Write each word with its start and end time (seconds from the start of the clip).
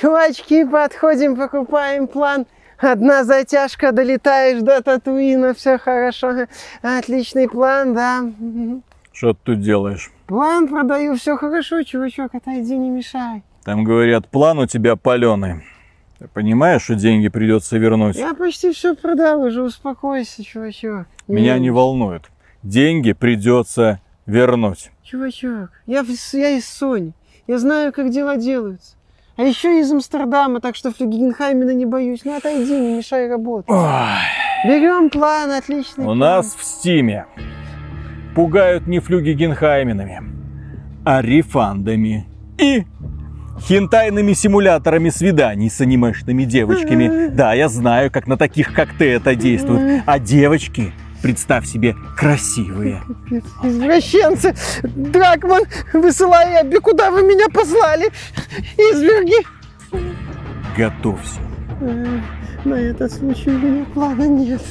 Чувачки, 0.00 0.64
подходим, 0.64 1.36
покупаем 1.36 2.06
план. 2.06 2.46
Одна 2.78 3.22
затяжка, 3.24 3.92
долетаешь 3.92 4.62
до 4.62 4.82
Татуина, 4.82 5.52
все 5.52 5.76
хорошо. 5.76 6.46
Отличный 6.80 7.46
план, 7.46 7.94
да. 7.94 8.24
Что 9.12 9.34
ты 9.34 9.40
тут 9.44 9.60
делаешь? 9.60 10.10
План 10.26 10.68
продаю, 10.68 11.16
все 11.16 11.36
хорошо, 11.36 11.82
чувачок, 11.82 12.34
отойди, 12.34 12.78
не 12.78 12.88
мешай. 12.88 13.42
Там 13.62 13.84
говорят, 13.84 14.26
план 14.28 14.60
у 14.60 14.66
тебя 14.66 14.96
паленый. 14.96 15.66
Ты 16.18 16.28
понимаешь, 16.28 16.84
что 16.84 16.94
деньги 16.94 17.28
придется 17.28 17.76
вернуть? 17.76 18.16
Я 18.16 18.32
почти 18.32 18.72
все 18.72 18.94
продал 18.94 19.42
уже, 19.42 19.62
успокойся, 19.62 20.42
чувачок. 20.42 21.08
Меня 21.28 21.58
не 21.58 21.70
волнует. 21.70 22.22
Деньги 22.62 23.12
придется 23.12 24.00
вернуть. 24.24 24.92
Чувачок, 25.02 25.68
я, 25.84 26.06
я 26.32 26.50
из 26.56 26.66
Сони. 26.66 27.12
Я 27.46 27.58
знаю, 27.58 27.92
как 27.92 28.08
дела 28.08 28.36
делаются. 28.36 28.96
А 29.40 29.42
еще 29.42 29.80
из 29.80 29.90
Амстердама, 29.90 30.60
так 30.60 30.76
что 30.76 30.92
Флюгенхаймена 30.92 31.70
не 31.70 31.86
боюсь. 31.86 32.26
Ну 32.26 32.36
отойди, 32.36 32.78
не 32.78 32.98
мешай 32.98 33.26
работать. 33.26 33.70
Ой. 33.70 33.86
Берем 34.66 35.08
план, 35.08 35.50
отличный 35.52 36.04
У 36.04 36.08
план. 36.08 36.18
нас 36.18 36.54
в 36.54 36.62
Стиме 36.62 37.24
пугают 38.34 38.86
не 38.86 38.98
флюги 38.98 39.30
генхайменами, 39.30 40.20
а 41.06 41.22
рефандами 41.22 42.28
и 42.58 42.84
хентайными 43.66 44.34
симуляторами 44.34 45.08
свиданий 45.08 45.70
с 45.70 45.80
анимешными 45.80 46.44
девочками. 46.44 47.28
Да, 47.34 47.54
я 47.54 47.70
знаю, 47.70 48.10
как 48.10 48.26
на 48.26 48.36
таких, 48.36 48.74
как 48.74 48.90
ты, 48.98 49.10
это 49.10 49.34
действует. 49.34 50.02
А 50.04 50.18
девочки, 50.18 50.92
представь 51.22 51.66
себе, 51.66 51.94
красивые. 52.16 53.02
Извращенцы! 53.62 54.54
Дракман, 54.82 55.62
высылай 55.92 56.62
Эбби, 56.62 56.78
куда 56.78 57.10
вы 57.10 57.22
меня 57.22 57.48
послали? 57.48 58.10
Изверги! 58.76 59.44
Готовься. 60.76 61.40
Э, 61.80 62.20
На 62.64 62.74
этот 62.74 63.12
случай 63.12 63.50
у 63.50 63.58
меня 63.58 63.84
плана 63.86 64.26
нет. 64.28 64.62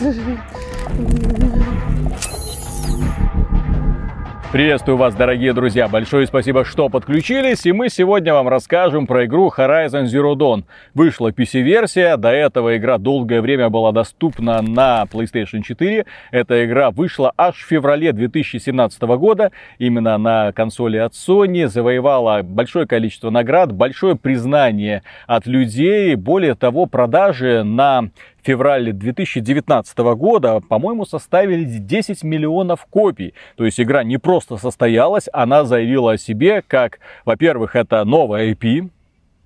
Приветствую 4.52 4.98
вас, 4.98 5.14
дорогие 5.14 5.54
друзья! 5.54 5.88
Большое 5.88 6.26
спасибо, 6.26 6.66
что 6.66 6.90
подключились, 6.90 7.68
и 7.68 7.72
мы 7.72 7.88
сегодня 7.88 8.34
вам 8.34 8.48
расскажем 8.48 9.06
про 9.06 9.26
игру 9.26 9.54
Horizon 9.56 10.06
Zero 10.06 10.34
Dawn. 10.34 10.64
Вышла 10.96 11.30
PC-версия, 11.32 12.18
до 12.18 12.30
этого 12.30 12.76
игра 12.76 12.98
долгое 12.98 13.42
время 13.42 13.70
была 13.70 13.92
доступна 13.92 14.64
на 14.64 15.06
PlayStation 15.12 15.62
4. 15.62 16.04
Эта 16.32 16.66
игра 16.66 16.90
вышла 16.90 17.32
аж 17.38 17.58
в 17.58 17.68
феврале 17.68 18.12
2017 18.12 19.00
года, 19.04 19.52
именно 19.78 20.18
на 20.18 20.52
консоли 20.52 20.98
от 20.98 21.14
Sony, 21.14 21.68
завоевала 21.68 22.42
большое 22.42 22.88
количество 22.88 23.30
наград, 23.30 23.72
большое 23.72 24.16
признание 24.16 25.04
от 25.28 25.46
людей, 25.46 26.16
более 26.16 26.56
того, 26.56 26.88
продажи 26.88 27.64
на 27.64 28.10
феврале 28.44 28.94
2019 28.94 29.98
года, 30.16 30.62
по-моему, 30.62 31.06
составили 31.06 31.64
10 31.64 32.24
миллионов 32.24 32.86
копий. 32.90 33.34
То 33.56 33.66
есть 33.66 33.80
игра 33.80 34.04
не 34.04 34.18
просто 34.18 34.58
состоялась, 34.58 35.28
она 35.34 35.66
заявила 35.66 36.14
о 36.14 36.18
себе 36.18 36.64
как, 36.66 37.00
во-первых, 37.26 37.76
это 37.76 38.04
новая 38.04 38.52
IP, 38.52 38.90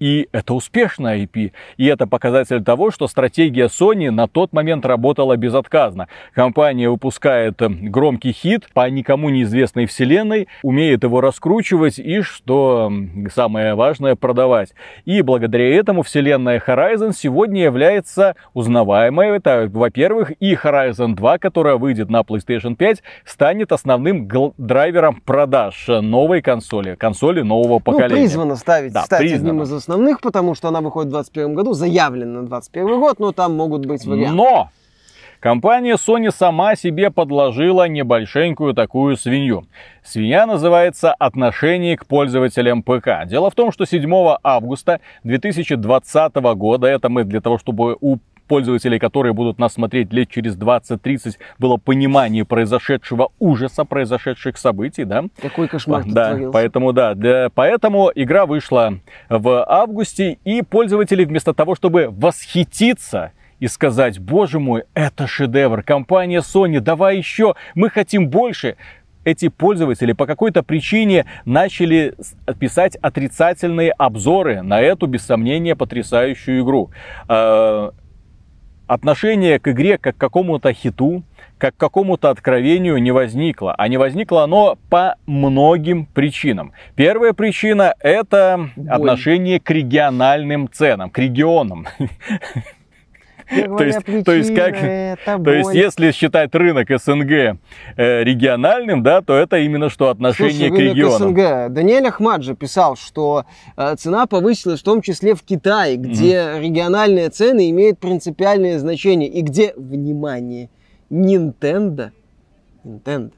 и 0.03 0.27
это 0.33 0.53
успешная 0.53 1.19
IP. 1.19 1.53
И 1.77 1.85
это 1.85 2.07
показатель 2.07 2.61
того, 2.61 2.91
что 2.91 3.07
стратегия 3.07 3.67
Sony 3.67 4.11
на 4.11 4.27
тот 4.27 4.51
момент 4.51 4.85
работала 4.85 5.37
безотказно. 5.37 6.09
Компания 6.33 6.89
выпускает 6.89 7.61
громкий 7.89 8.33
хит 8.33 8.67
по 8.73 8.89
никому 8.89 9.29
неизвестной 9.29 9.85
вселенной, 9.85 10.49
умеет 10.61 11.05
его 11.05 11.21
раскручивать 11.21 11.99
и, 11.99 12.19
что 12.19 12.91
самое 13.33 13.75
важное, 13.75 14.15
продавать. 14.15 14.73
И 15.05 15.21
благодаря 15.21 15.73
этому 15.73 16.03
вселенная 16.03 16.61
Horizon 16.67 17.13
сегодня 17.15 17.63
является 17.63 18.35
узнаваемой. 18.53 19.37
Это, 19.37 19.69
во-первых, 19.71 20.33
и 20.41 20.53
Horizon 20.53 21.15
2, 21.15 21.37
которая 21.37 21.77
выйдет 21.77 22.09
на 22.09 22.23
PlayStation 22.23 22.75
5, 22.75 23.01
станет 23.23 23.71
основным 23.71 24.27
драйвером 24.57 25.21
продаж 25.21 25.85
новой 25.87 26.41
консоли, 26.41 26.95
консоли 26.95 27.39
нового 27.39 27.79
поколения. 27.79 28.15
Ну, 28.15 28.21
призвано 28.27 28.55
ставить, 28.57 28.91
Да, 28.91 29.03
стать 29.03 29.21
призвано. 29.21 29.49
одним 29.51 29.63
из 29.63 29.71
основных, 29.71 29.92
потому 30.21 30.55
что 30.55 30.67
она 30.67 30.81
выходит 30.81 31.09
в 31.09 31.13
2021 31.13 31.55
году, 31.55 31.73
заявлена 31.73 32.41
на 32.41 32.47
2021 32.47 32.99
год, 32.99 33.19
но 33.19 33.31
там 33.31 33.55
могут 33.55 33.85
быть 33.85 34.05
варианты. 34.05 34.35
Но 34.35 34.69
компания 35.39 35.95
Sony 35.95 36.31
сама 36.31 36.75
себе 36.75 37.11
подложила 37.11 37.87
небольшенькую 37.87 38.73
такую 38.73 39.17
свинью. 39.17 39.65
Свинья 40.03 40.45
называется 40.45 41.13
«Отношение 41.13 41.97
к 41.97 42.05
пользователям 42.05 42.83
ПК». 42.83 43.25
Дело 43.25 43.49
в 43.49 43.55
том, 43.55 43.71
что 43.71 43.85
7 43.85 44.37
августа 44.43 44.99
2020 45.23 46.35
года, 46.35 46.87
это 46.87 47.09
мы 47.09 47.23
для 47.23 47.41
того, 47.41 47.57
чтобы 47.57 47.97
у 47.99 48.17
пользователей, 48.57 48.99
которые 48.99 49.33
будут 49.33 49.57
нас 49.57 49.73
смотреть 49.73 50.13
лет 50.13 50.29
через 50.29 50.55
20-30, 50.55 51.37
было 51.57 51.77
понимание 51.77 52.45
произошедшего 52.45 53.29
ужаса, 53.39 53.83
произошедших 53.83 54.57
событий, 54.59 55.05
да? 55.05 55.23
Какой 55.41 55.67
кошмар 55.67 56.03
тут 56.03 56.13
Да, 56.13 56.29
творился. 56.29 56.51
поэтому 56.53 56.93
да, 56.93 57.15
для- 57.15 57.49
поэтому 57.49 58.11
игра 58.13 58.45
вышла 58.45 58.99
в 59.27 59.65
августе, 59.67 60.37
и 60.43 60.61
пользователи 60.61 61.25
вместо 61.25 61.55
того, 61.55 61.73
чтобы 61.73 62.09
восхититься 62.11 63.31
и 63.59 63.67
сказать, 63.67 64.19
боже 64.19 64.59
мой, 64.59 64.83
это 64.93 65.25
шедевр, 65.25 65.81
компания 65.81 66.41
Sony, 66.41 66.79
давай 66.79 67.17
еще, 67.17 67.55
мы 67.73 67.89
хотим 67.89 68.27
больше, 68.29 68.75
эти 69.25 69.47
пользователи 69.47 70.11
по 70.11 70.25
какой-то 70.25 70.63
причине 70.63 71.25
начали 71.45 72.13
писать 72.59 72.97
отрицательные 72.97 73.91
обзоры 73.93 74.61
на 74.61 74.81
эту, 74.81 75.07
без 75.07 75.25
сомнения, 75.25 75.75
потрясающую 75.77 76.61
игру. 76.61 76.91
Отношение 78.93 79.57
к 79.57 79.69
игре 79.69 79.97
как 79.97 80.17
к 80.17 80.19
какому-то 80.19 80.71
хиту, 80.71 81.23
как 81.57 81.75
к 81.75 81.79
какому-то 81.79 82.29
откровению 82.29 83.01
не 83.01 83.09
возникло. 83.09 83.73
А 83.75 83.87
не 83.87 83.97
возникло 83.97 84.43
оно 84.43 84.77
по 84.91 85.15
многим 85.25 86.05
причинам. 86.05 86.73
Первая 86.93 87.33
причина 87.33 87.95
это 88.01 88.69
отношение 88.87 89.59
к 89.59 89.67
региональным 89.71 90.69
ценам, 90.71 91.09
к 91.09 91.17
регионам. 91.17 91.87
То 93.49 93.83
есть- 93.83 94.25
то 94.25 94.31
есть 94.33 94.55
как- 94.55 94.75
То 95.43 95.53
есть, 95.53 95.73
если 95.73 96.11
считать 96.11 96.53
рынок 96.55 96.87
СНГ 96.89 97.31
э, 97.97 98.23
региональным, 98.23 99.03
да, 99.03 99.21
то 99.21 99.35
это 99.35 99.57
именно 99.57 99.89
что 99.89 100.09
отношение 100.09 100.69
Слушай, 100.69 100.75
к 100.75 100.79
регионам. 100.79 101.29
СНГ. 101.29 101.73
Даниэль 101.73 102.07
Ахмаджи 102.07 102.55
писал, 102.55 102.95
что 102.95 103.45
э, 103.77 103.95
цена 103.97 104.25
повысилась 104.25 104.79
в 104.81 104.83
том 104.83 105.01
числе 105.01 105.35
в 105.35 105.43
Китае, 105.43 105.97
где 105.97 106.53
региональные 106.59 107.29
цены 107.29 107.69
имеют 107.69 107.99
принципиальное 107.99 108.79
значение 108.79 109.29
и 109.29 109.41
где, 109.41 109.73
внимание, 109.75 110.69
Nintendo, 111.09 112.11
Nintendo 112.83 113.31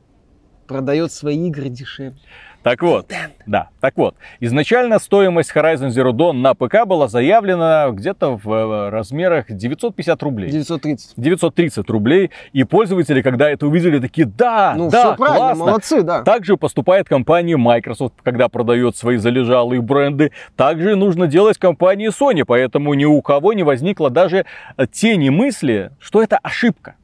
продает 0.67 1.11
свои 1.11 1.47
игры 1.47 1.69
дешевле. 1.69 2.17
Так 2.65 2.81
вот, 2.81 3.13
да, 3.45 3.69
так 3.79 3.93
вот, 3.95 4.15
изначально 4.39 4.97
стоимость 4.97 5.51
Horizon 5.55 5.89
Zero 5.89 6.13
Dawn 6.13 6.31
на 6.31 6.55
ПК 6.55 6.87
была 6.87 7.07
заявлена 7.07 7.89
где-то 7.91 8.39
в 8.43 8.51
э, 8.51 8.89
размерах 8.89 9.45
950 9.49 10.23
рублей. 10.23 10.49
930. 10.49 11.13
930 11.15 11.87
рублей, 11.91 12.31
и 12.53 12.63
пользователи, 12.63 13.21
когда 13.21 13.51
это 13.51 13.67
увидели, 13.67 13.99
такие, 13.99 14.25
да, 14.25 14.73
Ну, 14.75 14.89
да, 14.89 15.09
все 15.09 15.15
правильно, 15.15 15.39
классно. 15.39 15.63
молодцы, 15.63 16.01
да. 16.01 16.23
Также 16.23 16.57
поступает 16.57 17.07
компания 17.07 17.55
Microsoft, 17.55 18.15
когда 18.23 18.49
продает 18.49 18.97
свои 18.97 19.17
залежалые 19.17 19.83
бренды. 19.83 20.31
Также 20.55 20.95
нужно 20.95 21.27
делать 21.27 21.59
компании 21.59 22.09
Sony, 22.09 22.45
поэтому 22.47 22.95
ни 22.95 23.05
у 23.05 23.21
кого 23.21 23.53
не 23.53 23.61
возникло 23.61 24.09
даже 24.09 24.47
э, 24.75 24.87
тени 24.91 25.29
мысли, 25.29 25.91
что 25.99 26.23
это 26.23 26.39
ошибка. 26.41 26.95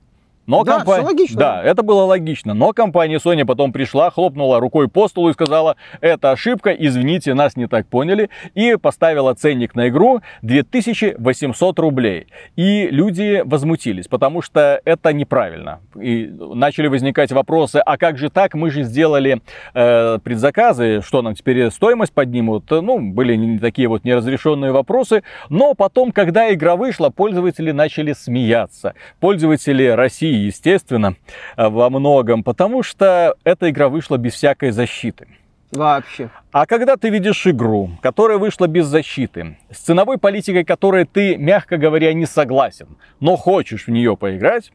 Но 0.48 0.64
Да, 0.64 0.78
компа- 0.80 1.02
логично. 1.04 1.40
Да, 1.40 1.64
это 1.64 1.84
было 1.84 2.04
логично. 2.04 2.54
Но 2.54 2.74
компания 2.74 3.18
Sony 3.18 3.46
потом 3.46 3.72
пришла, 3.72 4.10
хлопнула 4.10 4.60
рукой 4.60 4.88
по 4.88 5.08
столу 5.08 5.30
и 5.30 5.34
сказала, 5.34 5.76
это 6.02 6.32
ошибка, 6.32 6.72
извините, 6.72 7.34
нас 7.34 7.56
не 7.56 7.68
так 7.68 7.88
поняли. 7.88 8.30
И 8.54 8.76
поставила 8.76 9.34
ценник 9.34 9.76
на 9.76 9.90
игру 9.90 10.22
2800 10.42 11.80
рублей. 11.80 12.28
И 12.56 12.88
люди 12.88 13.42
возмутились, 13.46 14.08
потому 14.08 14.42
что 14.42 14.82
это 14.86 15.14
неправильно. 15.14 15.80
И 16.00 16.26
начали 16.28 16.88
возникать 16.88 17.32
вопросы, 17.32 17.78
а 17.78 17.98
как 17.98 18.18
же 18.18 18.30
так, 18.30 18.54
мы 18.54 18.72
же 18.72 18.84
сделали 18.84 19.42
э, 19.74 20.20
предзаказы, 20.24 21.02
что 21.02 21.22
нам 21.22 21.36
теперь 21.36 21.70
стоимость 21.72 22.14
поднимут? 22.14 22.70
Ну, 22.70 23.00
были 23.00 23.36
не 23.36 23.60
такие 23.60 23.88
вот 23.88 24.04
неразрешенные 24.04 24.72
вопросы. 24.72 25.24
Но 25.50 25.74
потом, 25.74 26.12
когда 26.12 26.54
игра 26.54 26.76
вышла, 26.76 27.10
пользователи 27.10 27.72
начали 27.72 28.14
смеяться. 28.14 28.94
Пользователи 29.20 29.86
России, 29.86 30.31
естественно, 30.34 31.16
э, 31.58 31.68
во 31.68 31.90
многом, 31.90 32.44
потому 32.44 32.84
что 32.84 33.36
эта 33.44 33.70
игра 33.70 33.90
вышла 33.90 34.18
без 34.18 34.34
всякой 34.34 34.72
защиты. 34.72 35.28
Вообще. 35.72 36.30
А 36.52 36.66
когда 36.66 36.98
ты 36.98 37.10
видишь 37.10 37.48
игру, 37.48 37.92
которая 38.02 38.38
вышла 38.38 38.68
без 38.68 38.88
защиты, 38.88 39.58
с 39.70 39.78
ценовой 39.78 40.18
политикой, 40.18 40.66
которой 40.66 41.06
ты, 41.06 41.38
мягко 41.38 41.78
говоря, 41.78 42.14
не 42.14 42.26
согласен, 42.26 42.98
но 43.22 43.38
хочешь 43.38 43.88
в 43.88 43.92
нее 43.92 44.18
поиграть, 44.18 44.72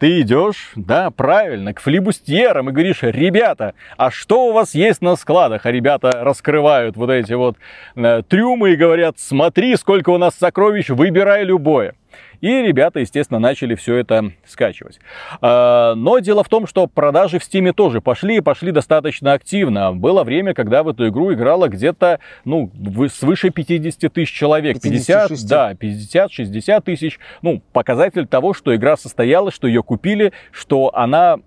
ты 0.00 0.22
идешь, 0.22 0.72
да, 0.76 1.10
правильно, 1.10 1.74
к 1.74 1.80
флибустьерам 1.80 2.70
и 2.70 2.72
говоришь, 2.72 3.02
ребята, 3.02 3.74
а 3.98 4.10
что 4.10 4.46
у 4.48 4.52
вас 4.52 4.74
есть 4.74 5.02
на 5.02 5.14
складах? 5.14 5.66
А 5.66 5.70
ребята 5.70 6.10
раскрывают 6.10 6.96
вот 6.96 7.10
эти 7.10 7.34
вот 7.34 7.56
э, 7.96 8.22
трюмы 8.26 8.72
и 8.72 8.76
говорят, 8.76 9.18
смотри, 9.18 9.76
сколько 9.76 10.08
у 10.08 10.16
нас 10.16 10.34
сокровищ, 10.34 10.88
выбирай 10.88 11.44
любое. 11.44 11.94
И 12.40 12.62
ребята, 12.62 13.00
естественно, 13.00 13.38
начали 13.38 13.74
все 13.74 13.96
это 13.96 14.32
скачивать. 14.46 15.00
А, 15.40 15.94
но 15.94 16.18
дело 16.18 16.42
в 16.42 16.48
том, 16.48 16.66
что 16.66 16.86
продажи 16.86 17.38
в 17.38 17.44
Стиме 17.44 17.72
тоже 17.72 18.00
пошли 18.00 18.36
и 18.36 18.40
пошли 18.40 18.72
достаточно 18.72 19.32
активно. 19.32 19.92
Было 19.92 20.24
время, 20.24 20.54
когда 20.54 20.82
в 20.82 20.88
эту 20.88 21.08
игру 21.08 21.32
играло 21.32 21.68
где-то, 21.68 22.20
ну, 22.44 22.70
свыше 23.12 23.50
50 23.50 24.12
тысяч 24.12 24.32
человек. 24.32 24.80
50, 24.80 25.30
да, 25.48 25.72
50-60 25.72 26.82
тысяч. 26.82 27.18
Ну, 27.42 27.62
показатель 27.72 28.26
того, 28.26 28.54
что 28.54 28.74
игра 28.74 28.96
состоялась, 28.96 29.54
что 29.54 29.66
ее 29.66 29.82
купили, 29.82 30.32
что 30.52 30.90
она 30.94 31.38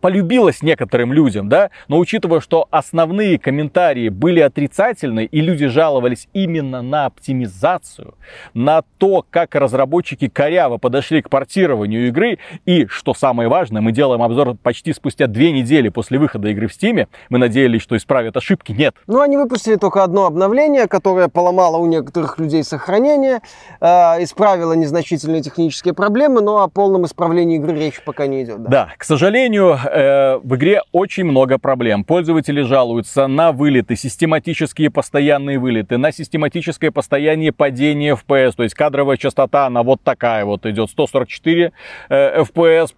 полюбилась 0.00 0.62
некоторым 0.62 1.12
людям, 1.12 1.48
да, 1.48 1.70
но 1.88 1.98
учитывая, 1.98 2.40
что 2.40 2.68
основные 2.70 3.38
комментарии 3.38 4.08
были 4.08 4.40
отрицательные, 4.40 5.26
и 5.26 5.40
люди 5.40 5.66
жаловались 5.66 6.28
именно 6.32 6.82
на 6.82 7.06
оптимизацию, 7.06 8.14
на 8.54 8.82
то, 8.98 9.24
как 9.28 9.54
разработчики 9.54 10.28
коряво 10.28 10.78
подошли 10.78 11.22
к 11.22 11.30
портированию 11.30 12.08
игры, 12.08 12.38
и, 12.66 12.86
что 12.86 13.14
самое 13.14 13.48
важное, 13.48 13.80
мы 13.80 13.92
делаем 13.92 14.22
обзор 14.22 14.56
почти 14.62 14.92
спустя 14.92 15.26
две 15.26 15.52
недели 15.52 15.88
после 15.88 16.18
выхода 16.18 16.48
игры 16.48 16.68
в 16.68 16.72
Стиме, 16.72 17.08
мы 17.28 17.38
надеялись, 17.38 17.82
что 17.82 17.96
исправят 17.96 18.36
ошибки, 18.36 18.72
нет. 18.72 18.94
Ну, 19.06 19.20
они 19.20 19.36
выпустили 19.36 19.76
только 19.76 20.04
одно 20.04 20.26
обновление, 20.26 20.86
которое 20.86 21.28
поломало 21.28 21.78
у 21.78 21.86
некоторых 21.86 22.38
людей 22.38 22.64
сохранение, 22.64 23.40
э, 23.80 23.86
исправило 24.22 24.72
незначительные 24.72 25.42
технические 25.42 25.94
проблемы, 25.94 26.40
но 26.40 26.62
о 26.62 26.68
полном 26.68 27.06
исправлении 27.06 27.56
игры 27.56 27.76
речь 27.76 28.02
пока 28.04 28.26
не 28.26 28.42
идет. 28.42 28.62
Да, 28.62 28.70
да 28.70 28.90
к 28.96 29.04
сожалению, 29.04 29.69
э, 29.72 30.38
в 30.42 30.56
игре 30.56 30.82
очень 30.92 31.24
много 31.24 31.58
проблем. 31.58 32.04
Пользователи 32.04 32.62
жалуются 32.62 33.26
на 33.26 33.52
вылеты, 33.52 33.96
систематические 33.96 34.90
постоянные 34.90 35.58
вылеты, 35.58 35.98
на 35.98 36.12
систематическое 36.12 36.90
постоянное 36.90 37.52
падение 37.52 38.14
FPS. 38.14 38.52
То 38.56 38.62
есть 38.62 38.74
кадровая 38.74 39.16
частота, 39.16 39.66
она 39.66 39.82
вот 39.82 40.02
такая 40.02 40.44
вот 40.44 40.66
идет. 40.66 40.90
144 40.90 41.72
э, 42.08 42.42
FPS, 42.42 42.94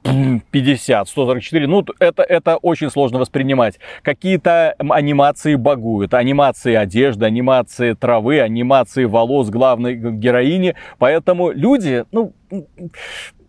50, 0.50 1.08
144. 1.08 1.66
Ну, 1.66 1.84
это, 1.98 2.22
это 2.22 2.56
очень 2.56 2.90
сложно 2.90 3.18
воспринимать. 3.18 3.78
Какие-то 4.02 4.74
анимации 4.78 5.54
багуют. 5.56 6.14
Анимации 6.14 6.74
одежды, 6.74 7.26
анимации 7.26 7.94
травы, 7.94 8.40
анимации 8.40 9.04
волос 9.04 9.50
главной 9.50 9.94
героини. 9.94 10.74
Поэтому 10.98 11.50
люди, 11.50 12.04
ну, 12.12 12.32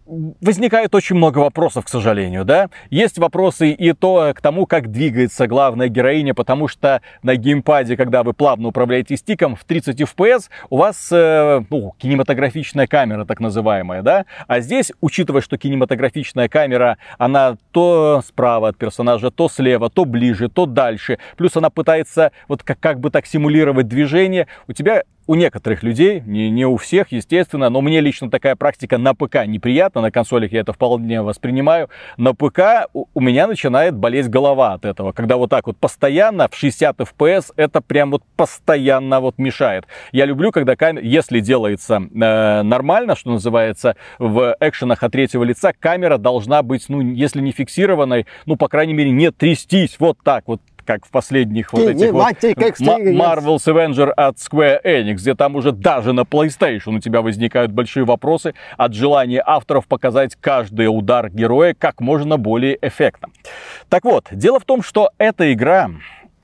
возникает 0.06 0.94
очень 0.96 1.16
много 1.16 1.40
вопросов, 1.40 1.86
к 1.86 1.90
сожалению, 1.90 2.46
да. 2.46 2.70
Есть 2.90 3.18
вопросы 3.18 3.72
и 3.72 3.94
то 3.94 4.34
к 4.36 4.42
тому, 4.42 4.66
как 4.66 4.92
двигается 4.92 5.48
главная 5.48 5.88
героиня, 5.88 6.34
потому 6.34 6.68
что 6.68 7.02
на 7.22 7.36
геймпаде, 7.36 7.96
когда 7.96 8.24
вы 8.24 8.34
плавно 8.34 8.70
управляете 8.70 9.16
стиком 9.18 9.56
в 9.56 9.64
30 9.64 10.02
FPS, 10.02 10.50
у 10.70 10.78
вас 10.78 11.10
э, 11.12 11.64
ну, 11.70 11.94
кинематографичная 11.98 12.88
камера, 12.88 13.26
так 13.26 13.40
называемая, 13.40 14.02
да. 14.02 14.26
А 14.48 14.60
здесь, 14.60 14.92
учитывая, 15.02 15.42
что 15.42 15.58
кинематографичная 15.58 16.50
камера, 16.50 16.98
она 17.18 17.58
то 17.72 18.22
справа 18.26 18.70
от 18.70 18.78
персонажа, 18.78 19.32
то 19.32 19.48
слева, 19.48 19.90
то 19.90 20.06
ближе, 20.06 20.50
то 20.50 20.66
дальше, 20.66 21.20
плюс 21.38 21.56
она 21.56 21.70
пытается 21.70 22.32
вот 22.48 22.64
как, 22.64 22.80
как 22.80 23.00
бы 23.00 23.10
так 23.10 23.26
симулировать 23.26 23.88
движение, 23.88 24.48
у 24.68 24.74
тебя 24.74 25.04
у 25.28 25.36
некоторых 25.36 25.84
людей, 25.84 26.22
не, 26.26 26.50
не 26.50 26.66
у 26.66 26.78
всех, 26.78 27.12
естественно, 27.12 27.70
но 27.70 27.82
мне 27.82 28.02
лично 28.02 28.30
такая 28.30 28.56
практика 28.56 28.98
на 28.98 29.14
ПК 29.14 29.46
неприятна, 29.46 30.02
на 30.02 30.12
консолях 30.12 30.52
я 30.52 30.62
это 30.62 30.74
вполне 30.74 31.22
воспринимаю. 31.22 31.90
На 32.18 32.34
ПК 32.34 32.88
у, 32.94 33.06
у 33.14 33.22
меня 33.22 33.48
начинает 33.48 33.96
болеть 33.96 34.30
голова 34.30 34.74
от 34.74 34.86
этого, 34.86 35.12
когда 35.12 35.38
вот 35.38 35.50
так 35.50 35.68
вот 35.68 35.78
постоянно 35.78 36.48
в 36.50 36.56
60 36.56 37.00
FPS 37.00 37.54
это 37.56 37.82
прям 37.82 38.12
вот 38.12 38.24
постоянно 38.36 39.20
вот 39.20 39.38
мешает. 39.38 39.86
Я 40.12 40.26
люблю, 40.26 40.52
когда 40.52 40.76
камера, 40.76 41.04
если 41.04 41.40
делается 41.40 41.96
э, 41.96 42.62
нормально, 42.64 43.16
что 43.16 43.32
называется, 43.32 43.96
в 44.20 44.56
экшенах 44.60 45.04
от 45.04 45.12
третьего 45.12 45.44
лица, 45.44 45.74
камера 45.78 46.18
должна 46.18 46.64
быть, 46.64 46.86
ну, 46.90 47.02
если 47.02 47.42
не 47.42 47.52
фиксированной, 47.52 48.26
ну, 48.46 48.56
по 48.56 48.68
крайней 48.68 48.94
мере, 48.94 49.12
не 49.12 49.32
трястись 49.32 49.96
вот 50.00 50.18
так 50.24 50.44
вот 50.48 50.62
как 50.86 51.06
в 51.06 51.12
последних 51.12 51.74
вот 51.74 51.88
этих 51.88 52.12
вот 52.12 52.34
Marvel's 53.18 53.66
Avenger 53.66 54.10
от 54.10 54.38
Square 54.38 54.82
Enix, 54.84 55.16
где 55.16 55.36
там 55.36 55.56
уже 55.56 55.72
даже 55.72 56.14
на 56.14 56.22
PlayStation 56.22 56.96
у 56.96 57.00
тебя 57.00 57.22
возникают 57.22 57.72
большие 57.72 58.06
вопросы 58.06 58.54
от 58.78 58.94
желания 58.94 59.42
авторов 59.46 59.88
показать 59.88 60.36
каждый 60.40 60.86
удар 60.86 61.30
героя 61.30 61.76
как 61.78 62.02
можно 62.02 62.38
более 62.38 62.78
эффектно. 62.82 63.30
Так 63.90 64.04
вот, 64.04 64.28
дело 64.32 64.60
в 64.60 64.66
том, 64.66 64.82
что 64.82 65.10
эта 65.18 65.52
игра 65.54 65.90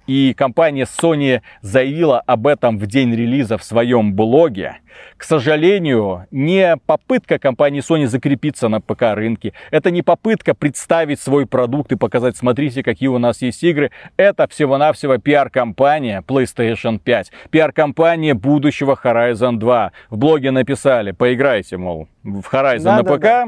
и 0.08 0.34
компания 0.34 0.86
Sony 0.86 1.42
заявила 1.62 2.20
об 2.22 2.48
этом 2.48 2.80
в 2.80 2.88
день 2.88 3.14
релиза 3.14 3.60
в 3.60 3.64
своем 3.64 4.16
блоге, 4.16 4.78
к 5.18 5.24
сожалению, 5.24 6.28
не 6.32 6.78
попытка 6.86 7.40
компании 7.40 7.82
Sony 7.82 8.08
закрепиться 8.08 8.68
на 8.70 8.82
ПК-рынке, 8.82 9.54
это 9.72 9.92
не 9.92 10.02
попытка 10.02 10.54
представить 10.54 11.20
свой 11.20 11.46
продукт 11.46 11.92
и 11.92 11.96
показать, 11.96 12.38
смотрите, 12.38 12.84
какие 12.84 13.10
у 13.10 13.18
нас 13.18 13.42
есть 13.42 13.64
игры, 13.64 13.92
это 14.18 14.48
всего-навсего 14.48 15.18
пиар-компания 15.18 16.24
PlayStation 16.28 17.00
5, 17.00 17.32
пиар-компания 17.52 18.34
будущего 18.34 19.00
Horizon 19.02 19.58
2. 19.58 19.92
В 20.10 20.18
блоге 20.18 20.52
написали, 20.52 21.12
поиграйте, 21.12 21.78
мол, 21.78 22.08
в 22.24 22.42
Horizon 22.52 22.84
да, 22.84 22.98
на 22.98 23.04
да, 23.04 23.16
ПК 23.16 23.22
да. 23.22 23.48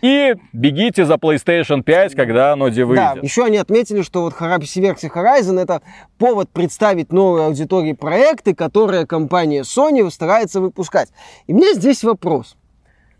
и 0.00 0.34
бегите 0.52 1.04
за 1.04 1.14
PlayStation 1.14 1.82
5, 1.82 2.14
когда 2.14 2.52
оно 2.52 2.70
где 2.70 2.84
выйдет. 2.84 3.14
Да, 3.14 3.20
еще 3.20 3.44
они 3.44 3.56
отметили, 3.56 4.02
что 4.02 4.22
вот 4.22 4.34
версия 4.40 5.08
Horizon 5.08 5.60
это 5.60 5.82
повод 6.18 6.50
представить 6.50 7.12
новые 7.12 7.46
аудитории 7.46 7.92
проекты, 7.92 8.54
которые 8.54 9.06
компания 9.06 9.62
Sony 9.62 10.08
старается 10.10 10.60
выпускать. 10.60 10.81
И 11.46 11.52
у 11.52 11.56
меня 11.56 11.74
здесь 11.74 12.04
вопрос. 12.04 12.56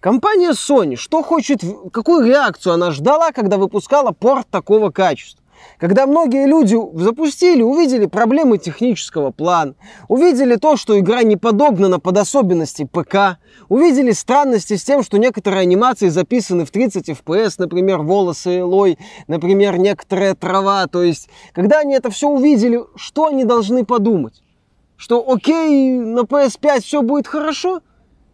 Компания 0.01 0.51
Sony, 0.51 0.97
что 0.97 1.23
хочет, 1.23 1.61
какую 1.93 2.27
реакцию 2.27 2.75
она 2.75 2.91
ждала, 2.91 3.31
когда 3.31 3.57
выпускала 3.57 4.11
порт 4.11 4.49
такого 4.51 4.91
качества? 4.91 5.43
Когда 5.79 6.07
многие 6.07 6.47
люди 6.47 6.77
запустили, 6.95 7.63
увидели 7.63 8.07
проблемы 8.07 8.59
технического 8.59 9.31
плана, 9.31 9.75
увидели 10.09 10.57
то, 10.57 10.77
что 10.77 10.99
игра 10.99 11.23
не 11.23 11.37
подогнана 11.37 11.99
под 11.99 12.19
особенности 12.19 12.85
ПК, 12.85 13.39
увидели 13.69 14.13
странности 14.13 14.77
с 14.77 14.85
тем, 14.85 15.03
что 15.03 15.19
некоторые 15.19 15.63
анимации 15.63 16.09
записаны 16.09 16.65
в 16.65 16.71
30 16.71 17.11
FPS, 17.11 17.55
например, 17.59 17.99
волосы 17.99 18.61
Элой, 18.61 18.99
например, 19.27 19.79
некоторая 19.79 20.35
трава. 20.35 20.87
То 20.87 21.03
есть, 21.03 21.29
когда 21.53 21.81
они 21.81 21.95
это 21.95 22.11
все 22.11 22.29
увидели, 22.29 22.81
что 22.97 23.27
они 23.27 23.45
должны 23.45 23.85
подумать? 23.85 24.42
Что 25.03 25.29
окей, 25.29 25.99
на 25.99 26.21
PS5 26.21 26.81
все 26.81 27.03
будет 27.03 27.27
хорошо? 27.27 27.81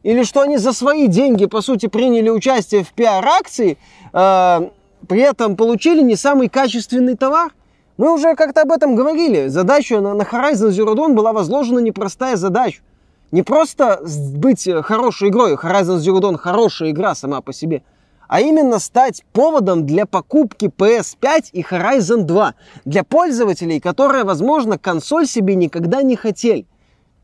Или 0.02 0.22
что 0.22 0.42
они 0.42 0.58
за 0.58 0.74
свои 0.74 1.06
деньги, 1.06 1.46
по 1.46 1.62
сути, 1.62 1.86
приняли 1.86 2.28
участие 2.28 2.84
в 2.84 2.92
пиар-акции, 2.92 3.78
э, 4.12 4.70
при 5.08 5.20
этом 5.20 5.56
получили 5.56 6.02
не 6.02 6.14
самый 6.14 6.50
качественный 6.50 7.16
товар. 7.16 7.54
Мы 7.96 8.12
уже 8.12 8.34
как-то 8.34 8.60
об 8.60 8.70
этом 8.70 8.96
говорили. 8.96 9.46
Задача 9.48 10.02
на, 10.02 10.12
на 10.12 10.24
Horizon 10.24 10.68
Zero 10.68 10.94
Dawn 10.94 11.14
была 11.14 11.32
возложена 11.32 11.78
непростая 11.78 12.36
задача. 12.36 12.82
Не 13.30 13.42
просто 13.42 14.02
быть 14.34 14.68
хорошей 14.82 15.30
игрой, 15.30 15.54
Horizon 15.54 15.96
Zero 15.96 16.20
Dawn 16.20 16.36
хорошая 16.36 16.90
игра 16.90 17.14
сама 17.14 17.40
по 17.40 17.54
себе, 17.54 17.82
а 18.28 18.40
именно 18.40 18.78
стать 18.78 19.24
поводом 19.32 19.86
для 19.86 20.06
покупки 20.06 20.66
PS5 20.66 21.50
и 21.52 21.62
Horizon 21.62 22.22
2 22.22 22.54
для 22.84 23.02
пользователей, 23.02 23.80
которые, 23.80 24.24
возможно, 24.24 24.78
консоль 24.78 25.26
себе 25.26 25.54
никогда 25.54 26.02
не 26.02 26.14
хотели. 26.14 26.66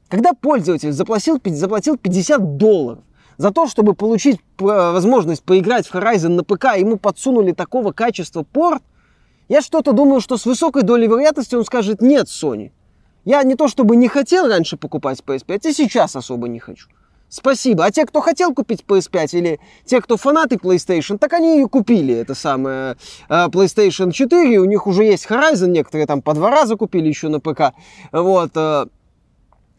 Когда 0.09 0.33
пользователь 0.33 0.93
заплатил, 0.93 1.41
заплатил 1.45 1.99
50 1.99 2.57
долларов, 2.57 3.05
за 3.37 3.51
то, 3.51 3.67
чтобы 3.67 3.95
получить 3.95 4.37
э, 4.37 4.65
возможность 4.65 5.43
поиграть 5.43 5.87
в 5.87 5.95
Horizon 5.95 6.29
на 6.29 6.45
ПК, 6.45 6.77
ему 6.77 6.97
подсунули 6.99 7.53
такого 7.53 7.93
качества 7.93 8.43
порт, 8.43 8.83
я 9.49 9.61
что-то 9.61 9.93
думаю, 9.93 10.21
что 10.21 10.37
с 10.37 10.47
высокой 10.47 10.83
долей 10.83 11.07
вероятности 11.07 11.55
он 11.55 11.65
скажет 11.65 12.01
«нет, 12.01 12.27
Sony». 12.27 12.71
Я 13.25 13.43
не 13.43 13.57
то 13.57 13.69
чтобы 13.69 13.97
не 13.97 14.09
хотел 14.09 14.49
раньше 14.49 14.77
покупать 14.77 15.21
PS5, 15.27 15.71
и 15.71 15.73
сейчас 15.73 16.15
особо 16.15 16.49
не 16.49 16.61
хочу. 16.61 16.89
Спасибо. 17.35 17.85
А 17.85 17.91
те, 17.91 18.07
кто 18.07 18.21
хотел 18.21 18.55
купить 18.55 18.85
PS5 18.87 19.29
или 19.33 19.61
те, 19.85 20.01
кто 20.01 20.17
фанаты 20.17 20.55
PlayStation, 20.55 21.19
так 21.19 21.33
они 21.33 21.57
ее 21.57 21.69
купили. 21.69 22.15
Это 22.15 22.37
самое 22.37 22.97
э, 23.29 23.47
PlayStation 23.47 24.13
4, 24.13 24.59
у 24.59 24.65
них 24.67 24.87
уже 24.87 25.03
есть 25.03 25.27
Horizon, 25.27 25.67
некоторые 25.67 26.07
там 26.07 26.23
по 26.23 26.33
два 26.33 26.53
раза 26.53 26.77
купили 26.77 27.09
еще 27.09 27.27
на 27.27 27.41
ПК. 27.41 27.73
Вот. 28.13 28.53
Э, 28.55 28.87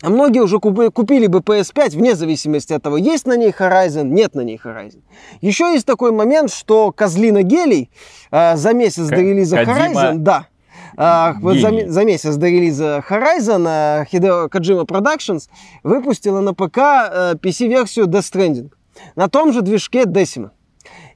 а 0.01 0.09
многие 0.09 0.41
уже 0.41 0.59
купили 0.59 1.27
бы 1.27 1.39
PS5 1.39 1.91
вне 1.91 2.15
зависимости 2.15 2.73
от 2.73 2.83
того, 2.83 2.97
есть 2.97 3.25
на 3.25 3.37
ней 3.37 3.51
Horizon, 3.57 4.03
нет 4.03 4.35
на 4.35 4.41
ней 4.41 4.59
Horizon. 4.61 5.01
Еще 5.39 5.71
есть 5.71 5.85
такой 5.85 6.11
момент, 6.11 6.51
что 6.51 6.91
Козлина 6.91 7.41
Гелий 7.41 7.89
э, 8.31 8.57
за 8.57 8.73
месяц 8.73 9.07
К- 9.07 9.11
до 9.11 9.21
релиза 9.21 9.63
Кодзима... 9.63 9.85
Horizon, 9.85 10.15
да, 10.17 10.47
э, 10.97 11.33
вот 11.39 11.57
за, 11.57 11.91
за 11.91 12.05
месяц 12.05 12.35
до 12.35 12.47
релиза 12.47 13.03
Horizon 13.07 13.65
э, 13.67 14.05
Hideo 14.11 14.49
Kojima 14.49 14.85
Productions 14.85 15.49
выпустила 15.83 16.41
на 16.41 16.53
ПК 16.53 16.77
э, 16.77 17.35
PC-версию 17.41 18.05
Death 18.05 18.31
Stranding 18.31 18.71
на 19.15 19.27
том 19.27 19.53
же 19.53 19.61
движке 19.61 20.03
Decima. 20.03 20.51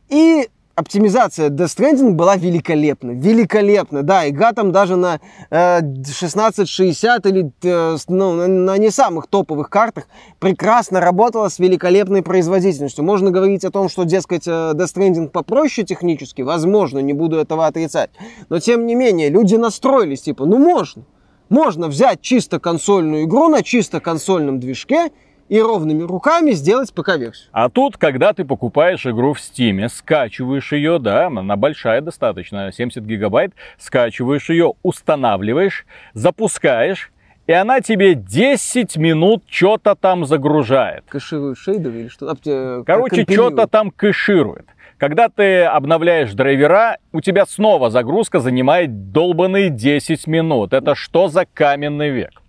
И 0.09 0.49
оптимизация 0.79 1.49
Death 1.49 1.77
Stranding 1.77 2.11
была 2.11 2.37
великолепна. 2.37 3.11
Великолепна, 3.11 4.01
да. 4.01 4.27
Игра 4.29 4.53
там 4.53 4.71
даже 4.71 4.95
на 4.95 5.19
э, 5.49 5.77
1660 5.77 7.25
или 7.25 7.51
э, 7.63 7.97
ну, 8.07 8.47
на, 8.47 8.77
не 8.77 8.89
самых 8.89 9.27
топовых 9.27 9.69
картах 9.69 10.05
прекрасно 10.39 11.01
работала 11.01 11.49
с 11.49 11.59
великолепной 11.59 12.23
производительностью. 12.23 13.03
Можно 13.03 13.29
говорить 13.29 13.65
о 13.65 13.71
том, 13.71 13.89
что, 13.89 14.05
дескать, 14.05 14.47
э, 14.47 14.71
Death 14.73 14.95
Stranding 14.95 15.27
попроще 15.27 15.85
технически, 15.85 16.41
возможно, 16.41 16.99
не 16.99 17.13
буду 17.13 17.37
этого 17.37 17.67
отрицать. 17.67 18.09
Но, 18.47 18.59
тем 18.59 18.85
не 18.85 18.95
менее, 18.95 19.29
люди 19.29 19.55
настроились, 19.55 20.21
типа, 20.21 20.45
ну 20.45 20.57
можно. 20.57 21.03
Можно 21.49 21.87
взять 21.87 22.21
чисто 22.21 22.59
консольную 22.59 23.23
игру 23.23 23.49
на 23.49 23.63
чисто 23.63 23.99
консольном 23.99 24.59
движке 24.59 25.09
и 25.49 25.59
ровными 25.59 26.03
руками 26.03 26.51
сделать 26.51 26.93
ПК-версию. 26.93 27.49
А 27.51 27.69
тут, 27.69 27.97
когда 27.97 28.33
ты 28.33 28.45
покупаешь 28.45 29.05
игру 29.05 29.33
в 29.33 29.41
Стиме, 29.41 29.89
скачиваешь 29.89 30.71
ее, 30.71 30.99
да, 30.99 31.27
она 31.27 31.55
большая 31.55 32.01
достаточно, 32.01 32.71
70 32.71 33.03
гигабайт, 33.03 33.53
скачиваешь 33.77 34.49
ее, 34.49 34.73
устанавливаешь, 34.83 35.85
запускаешь, 36.13 37.11
и 37.47 37.51
она 37.51 37.81
тебе 37.81 38.13
10 38.13 38.95
минут 38.97 39.43
что-то 39.49 39.95
там 39.95 40.25
загружает. 40.25 41.03
Кэширует 41.09 41.57
шейдеры 41.57 42.01
или 42.01 42.07
что? 42.07 42.37
Э, 42.45 42.83
Короче, 42.85 43.25
что-то 43.27 43.65
там 43.65 43.89
кэширует. 43.89 44.67
Когда 44.99 45.29
ты 45.29 45.63
обновляешь 45.63 46.31
драйвера, 46.33 46.97
у 47.11 47.21
тебя 47.21 47.47
снова 47.47 47.89
загрузка 47.89 48.39
занимает 48.39 49.11
долбанные 49.11 49.69
10 49.69 50.27
минут. 50.27 50.73
Это 50.73 50.93
что 50.93 51.27
за 51.27 51.45
каменный 51.51 52.09
век? 52.09 52.41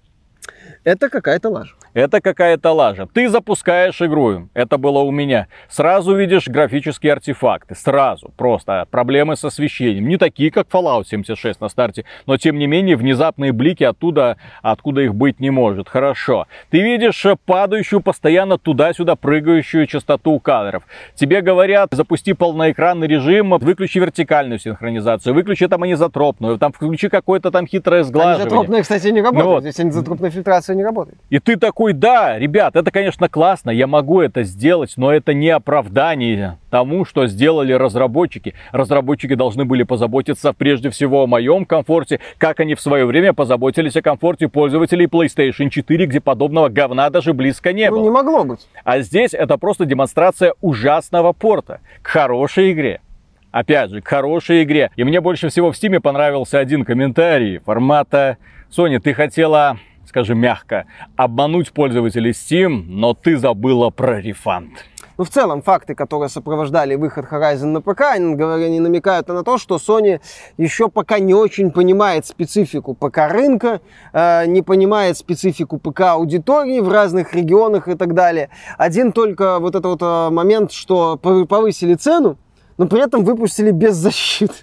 Это 0.85 1.09
какая-то 1.09 1.49
лажа 1.49 1.75
это 1.95 2.21
какая-то 2.21 2.73
лажа. 2.73 3.07
Ты 3.13 3.29
запускаешь 3.29 4.01
игру, 4.03 4.49
это 4.55 4.79
было 4.79 5.01
у 5.01 5.11
меня. 5.11 5.49
Сразу 5.69 6.15
видишь 6.15 6.49
графические 6.49 7.13
артефакты, 7.13 7.75
сразу. 7.75 8.33
Просто 8.37 8.87
проблемы 8.91 9.37
с 9.37 9.45
освещением. 9.45 10.09
Не 10.09 10.17
такие, 10.17 10.51
как 10.51 10.69
Fallout 10.69 11.05
76 11.07 11.61
на 11.61 11.69
старте, 11.69 12.05
но 12.27 12.37
тем 12.37 12.59
не 12.59 12.67
менее 12.67 12.97
внезапные 12.97 13.53
блики 13.53 13.85
оттуда, 13.85 14.37
откуда 14.63 15.01
их 15.01 15.15
быть 15.15 15.41
не 15.41 15.51
может. 15.51 15.89
Хорошо. 15.89 16.47
Ты 16.71 16.81
видишь 16.81 17.27
падающую 17.47 18.01
постоянно 18.01 18.59
туда-сюда 18.59 19.17
прыгающую 19.17 19.87
частоту 19.87 20.39
кадров. 20.39 20.85
Тебе 21.15 21.41
говорят, 21.41 21.89
запусти 21.93 22.33
полноэкранный 22.33 23.07
режим, 23.07 23.51
выключи 23.59 23.99
вертикальную 23.99 24.59
синхронизацию, 24.59 25.35
выключи 25.35 25.67
там 25.67 25.83
анизотропную, 25.83 26.59
там 26.59 26.73
включи 26.73 27.09
какое-то 27.09 27.51
там 27.51 27.67
хитрое 27.67 28.03
сглаживание. 28.05 28.43
Анизотропная, 28.43 28.83
кстати, 28.83 29.09
не 29.09 29.21
работает. 29.21 29.45
Ну, 29.45 29.51
вот. 29.51 29.63
Здесь 29.63 29.81
анизотропная 29.81 30.31
фильтрация 30.31 30.77
не 30.77 30.85
работает. 30.85 31.19
И 31.31 31.39
ты 31.39 31.57
такой 31.57 31.80
такой, 31.81 31.95
да, 31.95 32.39
ребят, 32.39 32.77
это, 32.77 32.91
конечно, 32.91 33.31
классно, 33.31 33.71
я 33.71 33.87
могу 33.87 34.21
это 34.21 34.43
сделать, 34.43 34.93
но 34.99 35.11
это 35.11 35.33
не 35.33 35.49
оправдание 35.49 36.59
тому, 36.69 37.07
что 37.07 37.27
сделали 37.27 37.73
разработчики. 37.73 38.53
Разработчики 38.71 39.35
должны 39.35 39.65
были 39.65 39.85
позаботиться 39.85 40.53
прежде 40.53 40.91
всего 40.91 41.23
о 41.23 41.27
моем 41.27 41.65
комфорте, 41.65 42.21
как 42.37 42.61
они 42.61 42.75
в 42.75 42.83
свое 42.83 43.07
время 43.07 43.33
позаботились 43.33 43.97
о 43.97 44.03
комфорте 44.03 44.49
пользователей 44.49 45.07
PlayStation 45.07 45.71
4, 45.71 46.05
где 46.05 46.21
подобного 46.21 46.69
говна 46.69 47.09
даже 47.09 47.33
близко 47.33 47.73
не 47.73 47.89
ну, 47.89 47.97
было. 47.97 48.03
не 48.03 48.11
могло 48.11 48.45
быть. 48.45 48.69
А 48.85 49.01
здесь 49.01 49.33
это 49.33 49.57
просто 49.57 49.87
демонстрация 49.87 50.53
ужасного 50.61 51.33
порта 51.33 51.81
к 52.03 52.09
хорошей 52.09 52.73
игре. 52.73 53.01
Опять 53.53 53.89
же, 53.89 54.03
к 54.03 54.07
хорошей 54.07 54.65
игре. 54.65 54.91
И 54.97 55.05
мне 55.05 55.23
больше 55.23 55.49
всего 55.49 55.73
в 55.73 55.77
Стиме 55.79 55.99
понравился 55.99 56.59
один 56.59 56.85
комментарий 56.85 57.59
формата 57.59 58.37
Sony, 58.71 59.01
ты 59.01 59.15
хотела 59.15 59.79
скажем 60.11 60.39
мягко, 60.39 60.87
обмануть 61.17 61.73
пользователей 61.73 62.33
Steam, 62.33 62.83
но 62.89 63.15
ты 63.15 63.37
забыла 63.37 63.91
про 63.91 64.21
рефанд. 64.21 64.71
Ну, 65.17 65.25
в 65.25 65.29
целом, 65.29 65.63
факты, 65.63 65.95
которые 65.95 66.29
сопровождали 66.29 66.97
выход 66.97 67.27
Horizon 67.31 67.67
на 67.67 67.81
ПК, 67.81 68.01
они, 68.15 68.43
они 68.43 68.81
намекают 68.81 69.29
на 69.29 69.45
то, 69.45 69.57
что 69.57 69.77
Sony 69.77 70.21
еще 70.59 70.89
пока 70.89 71.21
не 71.21 71.33
очень 71.33 71.71
понимает 71.71 72.27
специфику 72.27 72.95
ПК-рынка, 72.95 73.81
э, 74.13 74.47
не 74.47 74.63
понимает 74.63 75.17
специфику 75.17 75.79
ПК-аудитории 75.79 76.81
в 76.81 76.89
разных 76.89 77.33
регионах 77.33 77.87
и 77.87 77.95
так 77.95 78.15
далее. 78.15 78.49
Один 78.79 79.13
только 79.13 79.61
вот 79.61 79.77
этот 79.77 80.01
вот 80.01 80.03
э, 80.03 80.31
момент, 80.31 80.73
что 80.73 81.17
повысили 81.19 81.95
цену, 81.95 82.37
но 82.79 82.89
при 82.89 83.01
этом 83.01 83.25
выпустили 83.25 83.71
без 83.71 83.95
защиты. 83.95 84.55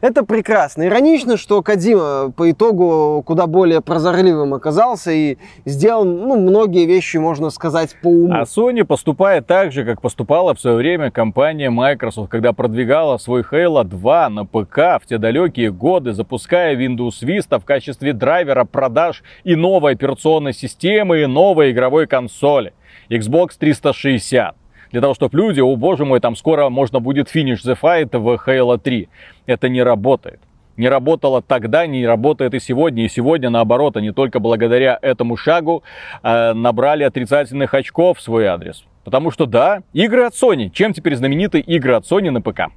Это 0.00 0.24
прекрасно. 0.24 0.86
Иронично, 0.86 1.36
что 1.36 1.62
Кадима 1.62 2.32
по 2.36 2.50
итогу 2.50 3.22
куда 3.26 3.46
более 3.46 3.80
прозорливым 3.80 4.54
оказался 4.54 5.12
и 5.12 5.38
сделал 5.64 6.04
ну, 6.04 6.36
многие 6.38 6.86
вещи, 6.86 7.16
можно 7.16 7.50
сказать, 7.50 7.96
по 8.02 8.08
уму. 8.08 8.34
А 8.34 8.42
Sony 8.42 8.84
поступает 8.84 9.46
так 9.46 9.72
же, 9.72 9.84
как 9.84 10.00
поступала 10.00 10.54
в 10.54 10.60
свое 10.60 10.76
время 10.76 11.10
компания 11.10 11.70
Microsoft, 11.70 12.30
когда 12.30 12.52
продвигала 12.52 13.18
свой 13.18 13.42
Halo 13.42 13.84
2 13.84 14.28
на 14.30 14.44
ПК 14.44 15.00
в 15.00 15.06
те 15.08 15.18
далекие 15.18 15.70
годы, 15.72 16.12
запуская 16.12 16.76
Windows 16.76 17.22
Vista 17.22 17.60
в 17.60 17.64
качестве 17.64 18.12
драйвера 18.12 18.64
продаж 18.64 19.22
и 19.44 19.54
новой 19.54 19.92
операционной 19.92 20.52
системы, 20.52 21.22
и 21.22 21.26
новой 21.26 21.70
игровой 21.70 22.06
консоли. 22.06 22.72
Xbox 23.10 23.50
360 23.58 24.56
для 24.94 25.00
того, 25.00 25.14
чтобы 25.14 25.36
люди, 25.36 25.58
о 25.58 25.74
боже 25.74 26.04
мой, 26.04 26.20
там 26.20 26.36
скоро 26.36 26.68
можно 26.68 27.00
будет 27.00 27.28
финиш 27.28 27.64
The 27.64 27.76
Fight 27.82 28.16
в 28.16 28.40
Halo 28.46 28.78
3. 28.78 29.08
Это 29.44 29.68
не 29.68 29.82
работает. 29.82 30.38
Не 30.76 30.88
работало 30.88 31.42
тогда, 31.42 31.84
не 31.88 32.06
работает 32.06 32.54
и 32.54 32.60
сегодня. 32.60 33.04
И 33.04 33.08
сегодня, 33.08 33.50
наоборот, 33.50 33.96
они 33.96 34.12
только 34.12 34.38
благодаря 34.38 34.96
этому 35.02 35.36
шагу 35.36 35.82
э, 36.22 36.52
набрали 36.52 37.02
отрицательных 37.02 37.74
очков 37.74 38.18
в 38.18 38.22
свой 38.22 38.46
адрес. 38.46 38.84
Потому 39.02 39.32
что, 39.32 39.46
да, 39.46 39.82
игры 39.92 40.26
от 40.26 40.34
Sony. 40.34 40.70
Чем 40.70 40.92
теперь 40.92 41.16
знамениты 41.16 41.58
игры 41.58 41.94
от 41.94 42.04
Sony 42.04 42.30
на 42.30 42.40
ПК? 42.40 42.72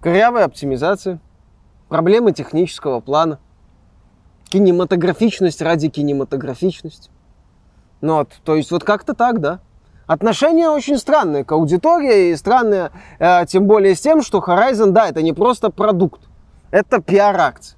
Корявая 0.00 0.46
оптимизация, 0.46 1.20
проблемы 1.88 2.32
технического 2.32 2.98
плана, 2.98 3.38
кинематографичность 4.48 5.62
ради 5.62 5.90
кинематографичности. 5.90 7.08
Ну 8.00 8.16
вот, 8.16 8.32
то 8.44 8.56
есть 8.56 8.72
вот 8.72 8.82
как-то 8.82 9.14
так, 9.14 9.40
да. 9.40 9.60
Отношение 10.06 10.68
очень 10.68 10.98
странное 10.98 11.42
к 11.42 11.50
аудитории 11.50 12.30
и 12.30 12.36
странное 12.36 12.92
э, 13.18 13.44
тем 13.48 13.66
более 13.66 13.96
с 13.96 14.00
тем, 14.00 14.22
что 14.22 14.38
Horizon, 14.38 14.90
да, 14.90 15.08
это 15.08 15.20
не 15.22 15.32
просто 15.32 15.70
продукт, 15.70 16.20
это 16.70 17.00
пиар-акция. 17.00 17.76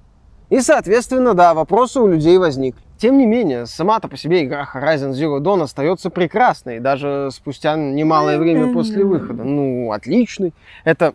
И, 0.49 0.61
соответственно, 0.61 1.33
да, 1.33 1.53
вопросы 1.53 1.99
у 1.99 2.07
людей 2.07 2.37
возникли. 2.37 2.81
Тем 2.97 3.17
не 3.17 3.25
менее, 3.25 3.65
сама-то 3.65 4.07
по 4.07 4.17
себе 4.17 4.43
игра 4.43 4.67
Horizon 4.71 5.11
Zero 5.11 5.39
Dawn 5.39 5.63
остается 5.63 6.09
прекрасной, 6.09 6.79
даже 6.79 7.29
спустя 7.31 7.75
немалое 7.75 8.37
время 8.37 8.73
после 8.73 9.03
выхода. 9.05 9.43
Ну, 9.43 9.91
отличный. 9.91 10.53
Это, 10.83 11.13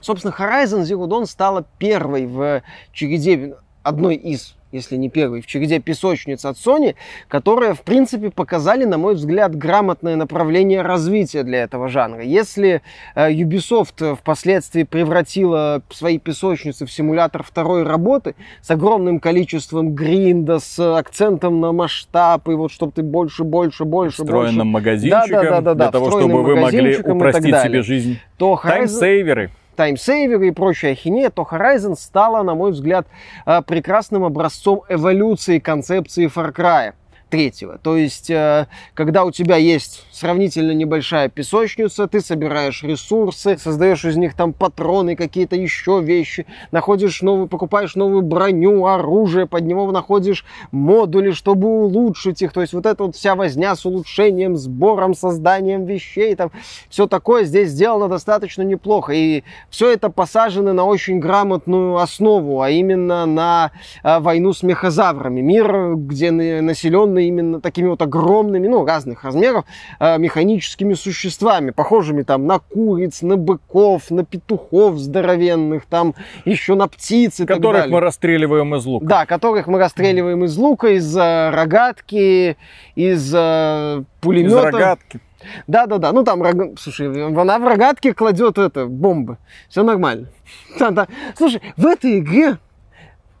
собственно, 0.00 0.34
Horizon 0.36 0.82
Zero 0.82 1.06
Dawn 1.06 1.26
стала 1.26 1.64
первой 1.78 2.26
в 2.26 2.62
череде, 2.92 3.56
одной 3.82 4.16
из 4.16 4.56
если 4.72 4.96
не 4.96 5.08
первый, 5.08 5.40
в 5.40 5.46
череде 5.46 5.80
песочниц 5.80 6.44
от 6.44 6.56
Sony, 6.56 6.94
которые, 7.28 7.74
в 7.74 7.82
принципе, 7.82 8.30
показали, 8.30 8.84
на 8.84 8.98
мой 8.98 9.14
взгляд, 9.14 9.54
грамотное 9.56 10.16
направление 10.16 10.82
развития 10.82 11.42
для 11.42 11.62
этого 11.62 11.88
жанра. 11.88 12.22
Если 12.22 12.82
э, 13.14 13.32
Ubisoft 13.32 14.16
впоследствии 14.16 14.84
превратила 14.84 15.82
свои 15.90 16.18
песочницы 16.18 16.86
в 16.86 16.92
симулятор 16.92 17.42
второй 17.42 17.82
работы 17.82 18.34
с 18.62 18.70
огромным 18.70 19.20
количеством 19.20 19.94
гринда, 19.94 20.58
с 20.58 20.78
акцентом 20.96 21.60
на 21.60 21.72
масштаб, 21.72 22.48
и 22.48 22.52
вот 22.52 22.70
чтобы 22.70 22.92
ты 22.92 23.02
больше, 23.02 23.44
больше, 23.44 23.84
больше, 23.84 24.22
Встроенным 24.22 24.72
больше... 24.72 24.84
магазинчиком, 24.84 25.30
да, 25.30 25.42
да, 25.42 25.42
да, 25.42 25.60
да, 25.60 25.60
да, 25.60 25.74
для 25.74 25.92
того, 25.92 26.10
чтобы 26.10 26.42
вы 26.42 26.56
могли 26.56 26.96
упростить 26.96 27.56
себе 27.56 27.82
жизнь. 27.82 28.18
То 28.36 28.54
Horizon... 28.54 28.68
Таймсейверы 28.68 29.50
таймсейверы 29.80 30.48
и 30.48 30.50
прочая 30.50 30.92
ахинея, 30.92 31.30
то 31.30 31.48
Horizon 31.50 31.96
стала, 31.96 32.42
на 32.42 32.54
мой 32.54 32.72
взгляд, 32.72 33.06
э, 33.46 33.62
прекрасным 33.62 34.24
образцом 34.24 34.82
эволюции 34.90 35.58
концепции 35.58 36.26
Far 36.26 36.54
Cry 36.54 36.92
третьего. 37.30 37.78
То 37.78 37.96
есть, 37.96 38.28
э, 38.28 38.66
когда 38.94 39.24
у 39.24 39.30
тебя 39.30 39.56
есть 39.56 40.04
сравнительно 40.12 40.72
небольшая 40.72 41.28
песочница, 41.28 42.06
ты 42.06 42.20
собираешь 42.20 42.82
ресурсы, 42.82 43.56
создаешь 43.56 44.04
из 44.04 44.16
них 44.16 44.34
там 44.34 44.52
патроны, 44.52 45.16
какие-то 45.16 45.56
еще 45.56 46.00
вещи, 46.02 46.46
находишь 46.72 47.22
новую, 47.22 47.48
покупаешь 47.48 47.94
новую 47.94 48.22
броню, 48.22 48.84
оружие, 48.86 49.46
под 49.46 49.64
него 49.64 49.90
находишь 49.90 50.44
модули, 50.72 51.30
чтобы 51.30 51.68
улучшить 51.68 52.42
их. 52.42 52.52
То 52.52 52.60
есть, 52.60 52.74
вот 52.74 52.84
эта 52.84 53.04
вот 53.04 53.16
вся 53.16 53.34
возня 53.34 53.74
с 53.74 53.86
улучшением, 53.86 54.56
сбором, 54.56 55.14
созданием 55.14 55.84
вещей, 55.86 56.34
там, 56.34 56.50
все 56.90 57.06
такое 57.06 57.44
здесь 57.44 57.70
сделано 57.70 58.08
достаточно 58.08 58.62
неплохо. 58.62 59.12
И 59.12 59.44
все 59.70 59.92
это 59.92 60.10
посажено 60.10 60.72
на 60.72 60.84
очень 60.84 61.20
грамотную 61.20 61.96
основу, 61.96 62.60
а 62.60 62.70
именно 62.70 63.24
на 63.24 63.70
э, 64.02 64.18
войну 64.18 64.52
с 64.52 64.62
мехозаврами. 64.62 65.40
Мир, 65.40 65.94
где 65.94 66.30
населенный 66.32 67.19
населены 67.20 67.28
именно 67.28 67.60
такими 67.60 67.88
вот 67.88 68.02
огромными, 68.02 68.68
ну, 68.68 68.84
разных 68.84 69.24
размеров, 69.24 69.64
э, 69.98 70.18
механическими 70.18 70.94
существами, 70.94 71.70
похожими 71.70 72.22
там 72.22 72.46
на 72.46 72.58
куриц, 72.58 73.22
на 73.22 73.36
быков, 73.36 74.10
на 74.10 74.24
петухов 74.24 74.98
здоровенных, 74.98 75.86
там 75.86 76.14
еще 76.44 76.74
на 76.74 76.88
птиц 76.88 77.40
и 77.40 77.46
Которых 77.46 77.88
мы 77.88 78.00
расстреливаем 78.00 78.74
из 78.74 78.84
лука. 78.86 79.06
Да, 79.06 79.26
которых 79.26 79.66
мы 79.66 79.78
расстреливаем 79.78 80.44
из 80.44 80.56
лука, 80.56 80.88
из 80.88 81.16
э, 81.16 81.50
рогатки, 81.50 82.56
из 82.94 83.32
э, 83.34 84.02
пулемета. 84.20 84.68
Из 84.68 84.74
рогатки 84.74 85.20
Да-да-да, 85.66 86.12
ну 86.12 86.24
там, 86.24 86.42
рог... 86.42 86.78
слушай, 86.78 87.08
она 87.08 87.58
в 87.58 87.66
рогатке 87.66 88.14
кладет 88.14 88.58
это, 88.58 88.86
бомбы. 88.86 89.36
Все 89.68 89.82
нормально. 89.82 90.28
Да-да. 90.78 91.08
Слушай, 91.36 91.60
в 91.76 91.86
этой 91.86 92.18
игре 92.18 92.58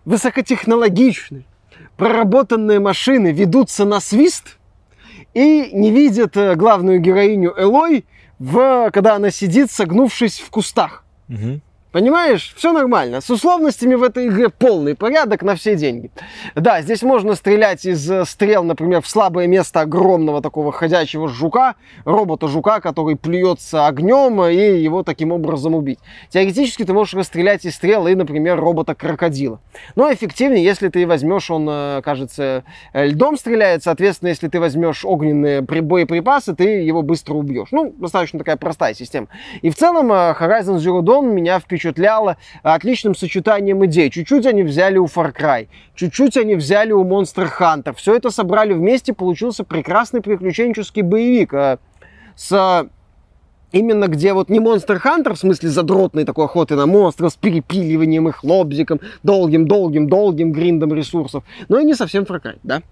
высокотехнологичные, 0.04 1.44
проработанные 1.96 2.80
машины 2.80 3.32
ведутся 3.32 3.84
на 3.84 4.00
свист 4.00 4.58
и 5.34 5.70
не 5.72 5.90
видят 5.90 6.36
э, 6.36 6.54
главную 6.54 7.00
героиню 7.00 7.54
Элой, 7.56 8.04
в, 8.38 8.90
когда 8.90 9.16
она 9.16 9.30
сидит, 9.30 9.70
согнувшись 9.70 10.40
в 10.40 10.50
кустах. 10.50 11.04
Мгм. 11.28 11.60
Понимаешь, 11.92 12.54
все 12.56 12.72
нормально. 12.72 13.20
С 13.20 13.30
условностями 13.30 13.94
в 13.96 14.04
этой 14.04 14.28
игре 14.28 14.48
полный 14.48 14.94
порядок 14.94 15.42
на 15.42 15.56
все 15.56 15.74
деньги. 15.74 16.10
Да, 16.54 16.82
здесь 16.82 17.02
можно 17.02 17.34
стрелять 17.34 17.84
из 17.84 18.08
э, 18.08 18.24
стрел, 18.24 18.62
например, 18.62 19.02
в 19.02 19.08
слабое 19.08 19.48
место 19.48 19.80
огромного 19.80 20.40
такого 20.40 20.70
ходячего 20.70 21.28
жука, 21.28 21.74
робота-жука, 22.04 22.80
который 22.80 23.16
плюется 23.16 23.88
огнем, 23.88 24.40
и 24.44 24.80
его 24.80 25.02
таким 25.02 25.32
образом 25.32 25.74
убить. 25.74 25.98
Теоретически 26.28 26.84
ты 26.84 26.92
можешь 26.92 27.14
расстрелять 27.14 27.64
из 27.64 27.74
стрел 27.74 28.06
и, 28.06 28.14
например, 28.14 28.60
робота-крокодила. 28.60 29.60
Но 29.96 30.12
эффективнее, 30.12 30.62
если 30.62 30.88
ты 30.88 31.04
возьмешь, 31.08 31.50
он, 31.50 31.66
э, 31.68 32.02
кажется, 32.04 32.62
э, 32.92 33.06
льдом 33.06 33.36
стреляет, 33.36 33.82
соответственно, 33.82 34.28
если 34.28 34.46
ты 34.46 34.60
возьмешь 34.60 35.04
огненные 35.04 35.62
при- 35.62 35.80
боеприпасы, 35.80 36.54
ты 36.54 36.64
его 36.64 37.02
быстро 37.02 37.34
убьешь. 37.34 37.68
Ну, 37.72 37.92
достаточно 37.98 38.38
такая 38.38 38.56
простая 38.56 38.94
система. 38.94 39.26
И 39.62 39.70
в 39.70 39.74
целом 39.74 40.12
э, 40.12 40.36
Horizon 40.38 40.76
Zero 40.76 41.00
Dawn 41.00 41.32
меня 41.32 41.58
впечатляла 41.80 42.36
отличным 42.62 43.14
сочетанием 43.14 43.84
идей. 43.86 44.10
Чуть-чуть 44.10 44.46
они 44.46 44.62
взяли 44.62 44.98
у 44.98 45.06
Far 45.06 45.34
Cry, 45.34 45.68
чуть-чуть 45.94 46.36
они 46.36 46.54
взяли 46.54 46.92
у 46.92 47.04
Monster 47.04 47.48
Hunter. 47.58 47.94
Все 47.96 48.14
это 48.14 48.30
собрали 48.30 48.74
вместе, 48.74 49.14
получился 49.14 49.64
прекрасный 49.64 50.20
приключенческий 50.20 51.02
боевик 51.02 51.54
э, 51.54 51.78
с 52.36 52.88
Именно 53.72 54.08
где 54.08 54.32
вот 54.32 54.48
не 54.48 54.58
Monster 54.58 55.00
Hunter, 55.00 55.34
в 55.34 55.38
смысле 55.38 55.68
задротной 55.68 56.24
такой 56.24 56.46
охоты 56.46 56.74
на 56.74 56.86
монстров 56.86 57.32
с 57.32 57.36
перепиливанием 57.36 58.28
их 58.28 58.42
лобзиком, 58.42 59.00
долгим-долгим-долгим 59.22 60.50
гриндом 60.50 60.92
ресурсов, 60.92 61.44
но 61.68 61.78
и 61.78 61.84
не 61.84 61.94
совсем 61.94 62.24
Far 62.24 62.42
Cry, 62.42 62.58
да? 62.64 62.82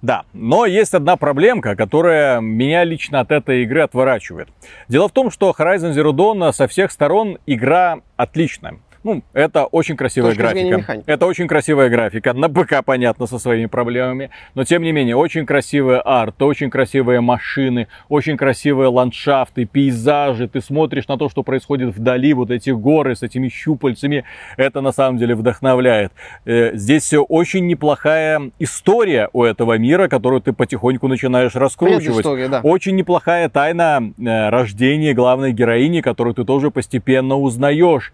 Да, 0.00 0.24
но 0.32 0.64
есть 0.64 0.94
одна 0.94 1.16
проблемка, 1.16 1.74
которая 1.74 2.40
меня 2.40 2.84
лично 2.84 3.20
от 3.20 3.32
этой 3.32 3.64
игры 3.64 3.82
отворачивает. 3.82 4.48
Дело 4.86 5.08
в 5.08 5.12
том, 5.12 5.30
что 5.30 5.54
Horizon 5.58 5.92
Zero 5.92 6.12
Dawn 6.12 6.52
со 6.52 6.68
всех 6.68 6.92
сторон 6.92 7.38
игра 7.46 8.00
отличная. 8.16 8.78
Ну, 9.08 9.22
это 9.32 9.64
очень 9.64 9.96
красивая 9.96 10.34
графика. 10.34 11.02
Это 11.06 11.24
очень 11.24 11.48
красивая 11.48 11.88
графика. 11.88 12.34
На 12.34 12.50
ПК, 12.50 12.84
понятно, 12.84 13.26
со 13.26 13.38
своими 13.38 13.64
проблемами. 13.64 14.28
Но, 14.54 14.64
тем 14.64 14.82
не 14.82 14.92
менее, 14.92 15.16
очень 15.16 15.46
красивый 15.46 15.98
арт, 15.98 16.42
очень 16.42 16.68
красивые 16.68 17.22
машины, 17.22 17.88
очень 18.10 18.36
красивые 18.36 18.88
ландшафты, 18.88 19.64
пейзажи. 19.64 20.46
Ты 20.46 20.60
смотришь 20.60 21.08
на 21.08 21.16
то, 21.16 21.30
что 21.30 21.42
происходит 21.42 21.96
вдали, 21.96 22.34
вот 22.34 22.50
эти 22.50 22.68
горы 22.68 23.16
с 23.16 23.22
этими 23.22 23.48
щупальцами. 23.48 24.24
Это, 24.58 24.82
на 24.82 24.92
самом 24.92 25.16
деле, 25.16 25.34
вдохновляет. 25.34 26.12
Э, 26.44 26.76
Здесь 26.76 27.14
очень 27.28 27.66
неплохая 27.66 28.50
история 28.58 29.30
у 29.32 29.42
этого 29.42 29.78
мира, 29.78 30.08
которую 30.08 30.42
ты 30.42 30.52
потихоньку 30.52 31.08
начинаешь 31.08 31.54
раскручивать. 31.54 32.04
Предыстория, 32.04 32.48
да. 32.48 32.60
Очень 32.62 32.96
неплохая 32.96 33.48
тайна 33.48 34.12
э, 34.18 34.48
рождения 34.50 35.14
главной 35.14 35.52
героини, 35.52 36.02
которую 36.02 36.34
ты 36.34 36.44
тоже 36.44 36.70
постепенно 36.70 37.36
узнаешь. 37.36 38.12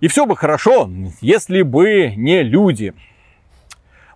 И 0.00 0.08
все 0.08 0.26
бы 0.26 0.36
хорошо, 0.36 0.90
если 1.20 1.62
бы 1.62 2.12
не 2.16 2.42
люди. 2.42 2.94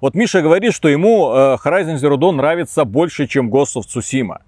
Вот 0.01 0.17
Миша 0.17 0.43
говорит, 0.43 0.75
что 0.75 0.89
ему 0.89 1.33
э, 1.33 1.57
Horizon 1.65 1.95
Zero 1.95 2.17
Dawn 2.17 2.33
нравится 2.33 2.85
больше, 2.85 3.29
чем 3.29 3.49
Ghost 3.49 3.77
of 3.77 3.83
Tsushima. 3.83 4.39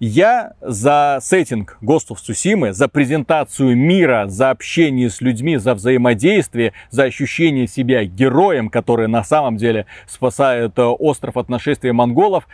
Я 0.00 0.54
за 0.60 1.18
сеттинг 1.22 1.78
Ghost 1.80 2.08
of 2.10 2.16
Tsushima, 2.16 2.72
за 2.72 2.88
презентацию 2.88 3.76
мира, 3.76 4.24
за 4.26 4.50
общение 4.50 5.08
с 5.08 5.20
людьми, 5.20 5.56
за 5.56 5.74
взаимодействие, 5.74 6.72
за 6.90 7.04
ощущение 7.04 7.68
себя 7.68 8.04
героем, 8.04 8.70
который 8.70 9.06
на 9.06 9.22
самом 9.22 9.56
деле 9.56 9.86
спасает 10.08 10.76
э, 10.80 10.82
остров 10.82 11.36
от 11.36 11.48
нашествия 11.48 11.92
монголов, 11.92 12.48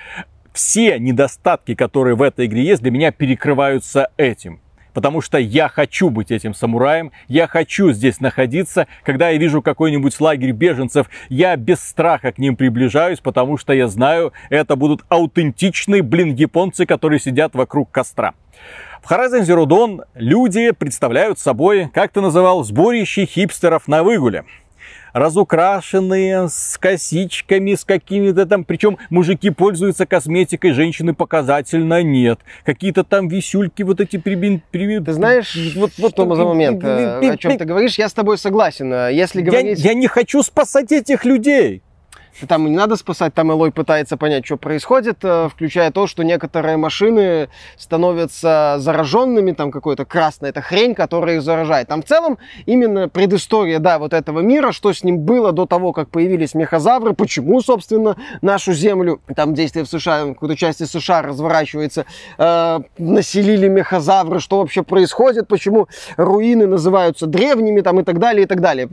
все 0.52 0.99
недостатки, 0.99 1.75
которые 1.75 2.14
в 2.14 2.20
этой 2.20 2.44
игре 2.44 2.62
есть, 2.62 2.82
для 2.82 2.90
меня 2.90 3.11
перекрываются 3.11 4.11
этим. 4.18 4.61
Потому 4.92 5.20
что 5.20 5.38
я 5.38 5.68
хочу 5.68 6.10
быть 6.10 6.30
этим 6.30 6.54
самураем, 6.54 7.12
я 7.28 7.47
хочу 7.47 7.93
здесь 7.93 8.21
находиться. 8.21 8.86
Когда 9.04 9.30
я 9.30 9.38
вижу 9.38 9.62
какой-нибудь 9.62 10.19
лагерь 10.21 10.52
беженцев, 10.52 11.08
я 11.28 11.56
без 11.56 11.80
страха 11.80 12.32
к 12.32 12.38
ним 12.38 12.56
приближаюсь, 12.56 13.21
потому 13.21 13.56
что 13.56 13.73
я 13.73 13.88
знаю, 13.88 14.32
это 14.49 14.76
будут 14.76 15.02
аутентичные, 15.08 16.02
блин, 16.02 16.34
японцы, 16.34 16.86
которые 16.86 17.21
сидят 17.21 17.54
вокруг 17.54 17.91
костра. 17.91 18.34
В 19.02 19.10
Horizon 19.10 19.43
Zero 19.43 19.64
Dawn 19.64 20.04
люди 20.14 20.73
представляют 20.73 21.38
собой, 21.38 21.91
как 21.93 22.12
ты 22.12 22.21
называл, 22.21 22.64
сборище 22.64 23.25
хипстеров 23.25 23.88
на 23.88 24.02
выгуле 24.02 24.45
разукрашенные, 25.12 26.49
с 26.49 26.78
косичками, 26.78 27.75
с 27.75 27.84
какими-то 27.84 28.46
там, 28.46 28.64
причем 28.64 28.99
мужики 29.10 29.50
пользуются 29.50 30.06
косметикой, 30.06 30.73
женщины 30.73 31.14
показательно 31.14 32.02
нет. 32.02 32.40
Какие-то 32.64 33.04
там 33.04 33.28
висюльки 33.28 33.82
вот 33.82 34.00
эти 34.00 34.16
прибин... 34.16 34.62
прибин- 34.73 35.04
Ты 35.04 35.12
знаешь, 35.12 35.56
вот, 35.76 35.92
вот 35.99 36.12
что 36.12 36.34
за 36.34 36.44
момент, 36.44 36.82
э, 36.84 37.30
о 37.30 37.36
чем 37.36 37.56
ты 37.58 37.64
говоришь, 37.64 37.99
я 37.99 38.08
с 38.08 38.12
тобой 38.12 38.38
согласен. 38.38 38.92
Э, 38.92 39.10
Если 39.12 39.40
Я, 39.40 39.50
говорить... 39.50 39.78
я 39.78 39.94
не 39.94 40.06
хочу 40.06 40.42
спасать 40.42 40.92
этих 40.92 41.25
людей. 41.25 41.82
Там 42.49 42.66
не 42.66 42.76
надо 42.76 42.97
спасать, 42.97 43.34
там 43.34 43.50
Элой 43.50 43.71
пытается 43.73 44.16
понять, 44.16 44.47
что 44.47 44.56
происходит, 44.56 45.19
э, 45.23 45.49
включая 45.50 45.90
то, 45.90 46.06
что 46.06 46.23
некоторые 46.23 46.76
машины 46.76 47.49
становятся 47.76 48.76
зараженными, 48.78 49.52
там 49.52 49.71
какой-то 49.71 50.04
красная 50.04 50.50
эта 50.50 50.60
хрень, 50.60 50.95
которая 50.95 51.36
их 51.36 51.43
заражает. 51.43 51.88
Там 51.88 52.02
в 52.02 52.06
целом 52.06 52.38
именно 52.66 53.08
предыстория, 53.08 53.78
да, 53.78 53.99
вот 53.99 54.14
этого 54.14 54.40
мира, 54.40 54.73
что 54.73 54.93
с 54.93 55.04
ним 55.04 55.19
было 55.19 55.52
до 55.52 55.66
того, 55.66 55.93
как 55.93 56.10
появились 56.10 56.54
мехозавры, 56.54 57.14
почему, 57.14 57.60
собственно, 57.60 58.16
нашу 58.43 58.73
землю, 58.73 59.21
там 59.34 59.54
действие 59.54 59.84
в 59.84 59.88
США, 59.88 60.25
в 60.25 60.34
какой-то 60.34 60.56
части 60.56 60.84
США 60.84 61.23
разворачивается, 61.23 62.06
э, 62.38 62.78
населили 62.99 63.69
мехозавры, 63.69 64.40
что 64.40 64.58
вообще 64.58 64.82
происходит, 64.82 65.49
почему 65.49 65.88
руины 66.16 66.66
называются 66.66 67.26
древними, 67.26 67.80
там 67.80 68.00
и 68.00 68.04
так 68.04 68.19
далее, 68.19 68.45
и 68.45 68.47
так 68.47 68.60
далее. 68.60 68.88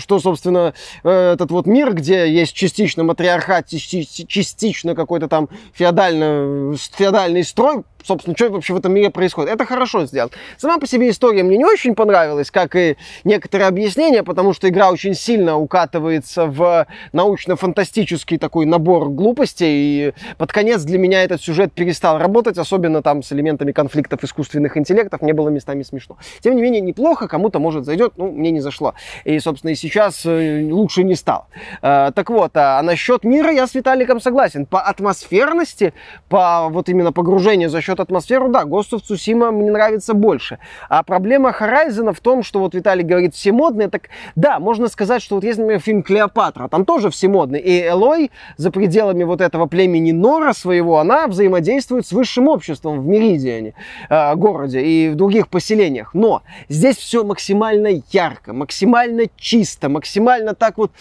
Что, 0.00 0.18
собственно, 0.18 0.74
э, 1.04 1.32
этот 1.34 1.50
вот 1.50 1.66
мир, 1.66 1.94
где 1.94 2.30
есть 2.30 2.54
частично 2.70 3.02
матриархат, 3.02 3.66
части- 3.66 4.24
частично 4.26 4.94
какой-то 4.94 5.26
там 5.28 5.48
феодально, 5.74 6.76
феодальный 6.76 7.42
строй, 7.42 7.82
собственно, 8.02 8.36
что 8.36 8.48
вообще 8.48 8.72
в 8.74 8.76
этом 8.78 8.92
мире 8.94 9.10
происходит. 9.10 9.50
Это 9.50 9.64
хорошо 9.66 10.06
сделано. 10.06 10.30
Сама 10.56 10.78
по 10.78 10.86
себе 10.86 11.10
история 11.10 11.42
мне 11.42 11.58
не 11.58 11.64
очень 11.64 11.94
понравилась, 11.94 12.50
как 12.50 12.76
и 12.76 12.96
некоторые 13.24 13.68
объяснения, 13.68 14.22
потому 14.22 14.54
что 14.54 14.68
игра 14.68 14.90
очень 14.90 15.14
сильно 15.14 15.58
укатывается 15.58 16.46
в 16.46 16.86
научно-фантастический 17.12 18.38
такой 18.38 18.66
набор 18.66 19.08
глупостей, 19.08 19.66
и 20.08 20.12
под 20.38 20.52
конец 20.52 20.82
для 20.82 20.98
меня 20.98 21.24
этот 21.24 21.42
сюжет 21.42 21.72
перестал 21.72 22.18
работать, 22.18 22.56
особенно 22.56 23.02
там 23.02 23.22
с 23.22 23.32
элементами 23.32 23.72
конфликтов 23.72 24.22
искусственных 24.24 24.76
интеллектов, 24.76 25.20
мне 25.22 25.34
было 25.34 25.48
местами 25.48 25.82
смешно. 25.82 26.16
Тем 26.40 26.56
не 26.56 26.62
менее, 26.62 26.80
неплохо, 26.80 27.28
кому-то 27.28 27.58
может 27.58 27.84
зайдет, 27.84 28.12
ну, 28.16 28.30
мне 28.30 28.50
не 28.50 28.60
зашло. 28.60 28.94
И, 29.24 29.38
собственно, 29.40 29.72
и 29.72 29.74
сейчас 29.74 30.24
э, 30.24 30.68
лучше 30.70 31.02
не 31.04 31.16
стал. 31.16 31.48
Э, 31.82 32.12
Так 32.14 32.30
вот, 32.30 32.52
а 32.60 32.82
насчет 32.82 33.24
мира 33.24 33.50
я 33.50 33.66
с 33.66 33.74
Виталиком 33.74 34.20
согласен. 34.20 34.66
По 34.66 34.82
атмосферности, 34.82 35.94
по 36.28 36.68
вот 36.68 36.88
именно 36.88 37.12
погружению 37.12 37.70
за 37.70 37.80
счет 37.80 38.00
атмосферы, 38.00 38.48
да, 38.48 38.64
Ghost 38.64 38.92
of 38.92 39.02
Tsushima 39.02 39.50
мне 39.50 39.70
нравится 39.70 40.12
больше. 40.14 40.58
А 40.88 41.02
проблема 41.02 41.54
Horizon 41.58 42.12
в 42.12 42.20
том, 42.20 42.42
что 42.42 42.60
вот 42.60 42.74
Виталик 42.74 43.06
говорит, 43.06 43.34
все 43.34 43.52
модные, 43.52 43.88
так 43.88 44.10
да, 44.36 44.58
можно 44.58 44.88
сказать, 44.88 45.22
что 45.22 45.36
вот 45.36 45.44
есть, 45.44 45.58
например, 45.58 45.80
фильм 45.80 46.02
Клеопатра, 46.02 46.68
там 46.68 46.84
тоже 46.84 47.10
все 47.10 47.28
модные. 47.28 47.62
И 47.62 47.86
Элой 47.86 48.30
за 48.56 48.70
пределами 48.70 49.24
вот 49.24 49.40
этого 49.40 49.66
племени 49.66 50.12
Нора 50.12 50.52
своего, 50.52 50.98
она 50.98 51.26
взаимодействует 51.28 52.06
с 52.06 52.12
высшим 52.12 52.48
обществом 52.48 53.00
в 53.00 53.06
Меридиане, 53.06 53.74
э, 54.10 54.34
городе 54.34 54.80
и 54.82 55.08
в 55.08 55.14
других 55.14 55.48
поселениях. 55.48 56.14
Но 56.14 56.42
здесь 56.68 56.96
все 56.96 57.24
максимально 57.24 58.02
ярко, 58.10 58.52
максимально 58.52 59.24
чисто, 59.36 59.88
максимально 59.88 60.54
так 60.54 60.76
вот 60.76 60.92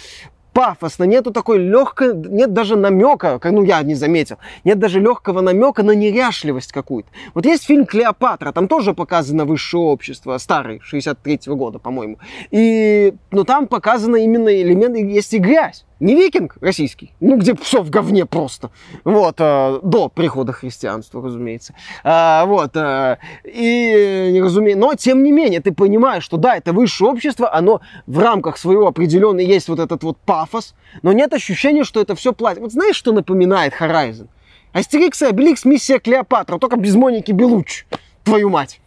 пафосно, 0.53 1.03
нету 1.03 1.31
такой 1.31 1.59
легкой, 1.59 2.13
нет 2.13 2.53
даже 2.53 2.75
намека, 2.75 3.39
как, 3.39 3.51
ну 3.51 3.63
я 3.63 3.81
не 3.83 3.95
заметил, 3.95 4.37
нет 4.63 4.79
даже 4.79 4.99
легкого 4.99 5.41
намека 5.41 5.83
на 5.83 5.91
неряшливость 5.91 6.71
какую-то. 6.71 7.09
Вот 7.33 7.45
есть 7.45 7.65
фильм 7.65 7.85
«Клеопатра», 7.85 8.51
там 8.51 8.67
тоже 8.67 8.93
показано 8.93 9.45
высшее 9.45 9.83
общество, 9.83 10.37
старый, 10.37 10.81
63-го 10.91 11.55
года, 11.55 11.79
по-моему. 11.79 12.17
И, 12.51 13.13
но 13.31 13.43
там 13.43 13.67
показано 13.67 14.17
именно 14.17 14.49
элемент, 14.49 14.95
есть 14.97 15.33
и 15.33 15.37
грязь. 15.37 15.85
Не 15.99 16.15
викинг 16.15 16.55
российский, 16.61 17.13
ну 17.19 17.37
где 17.37 17.53
все 17.55 17.81
в 17.81 17.89
говне 17.89 18.25
просто. 18.25 18.71
Вот, 19.03 19.35
э, 19.39 19.79
до 19.83 20.07
прихода 20.07 20.53
христианства, 20.53 21.21
разумеется. 21.21 21.73
А, 22.05 22.45
вот, 22.45 22.71
э, 22.75 23.17
и, 23.43 24.29
не 24.31 24.41
разуме... 24.41 24.77
но 24.77 24.95
тем 24.95 25.23
не 25.23 25.33
менее, 25.33 25.59
ты 25.59 25.73
понимаешь, 25.73 26.23
что 26.23 26.37
да, 26.37 26.55
это 26.55 26.71
высшее 26.71 27.11
общество, 27.11 27.53
оно 27.53 27.81
в 28.07 28.17
рамках 28.19 28.57
своего 28.57 28.87
определенного 28.87 29.45
есть 29.45 29.67
вот 29.67 29.79
этот 29.79 30.03
вот 30.03 30.17
пафос, 30.17 30.73
но 31.01 31.11
нет 31.11 31.33
ощущения, 31.33 31.83
что 31.83 31.99
это 31.99 32.15
все 32.15 32.31
платит. 32.31 32.61
Вот 32.61 32.71
знаешь, 32.71 32.95
что 32.95 33.11
напоминает 33.11 33.73
Horizon? 33.73 34.27
Астерикс 34.71 35.21
и 35.21 35.25
Обеликс 35.25 35.65
миссия 35.65 35.99
Клеопатра, 35.99 36.59
только 36.59 36.77
без 36.77 36.95
Моники 36.95 37.33
Беллуччи. 37.33 37.85
Твою 38.23 38.49
мать. 38.49 38.79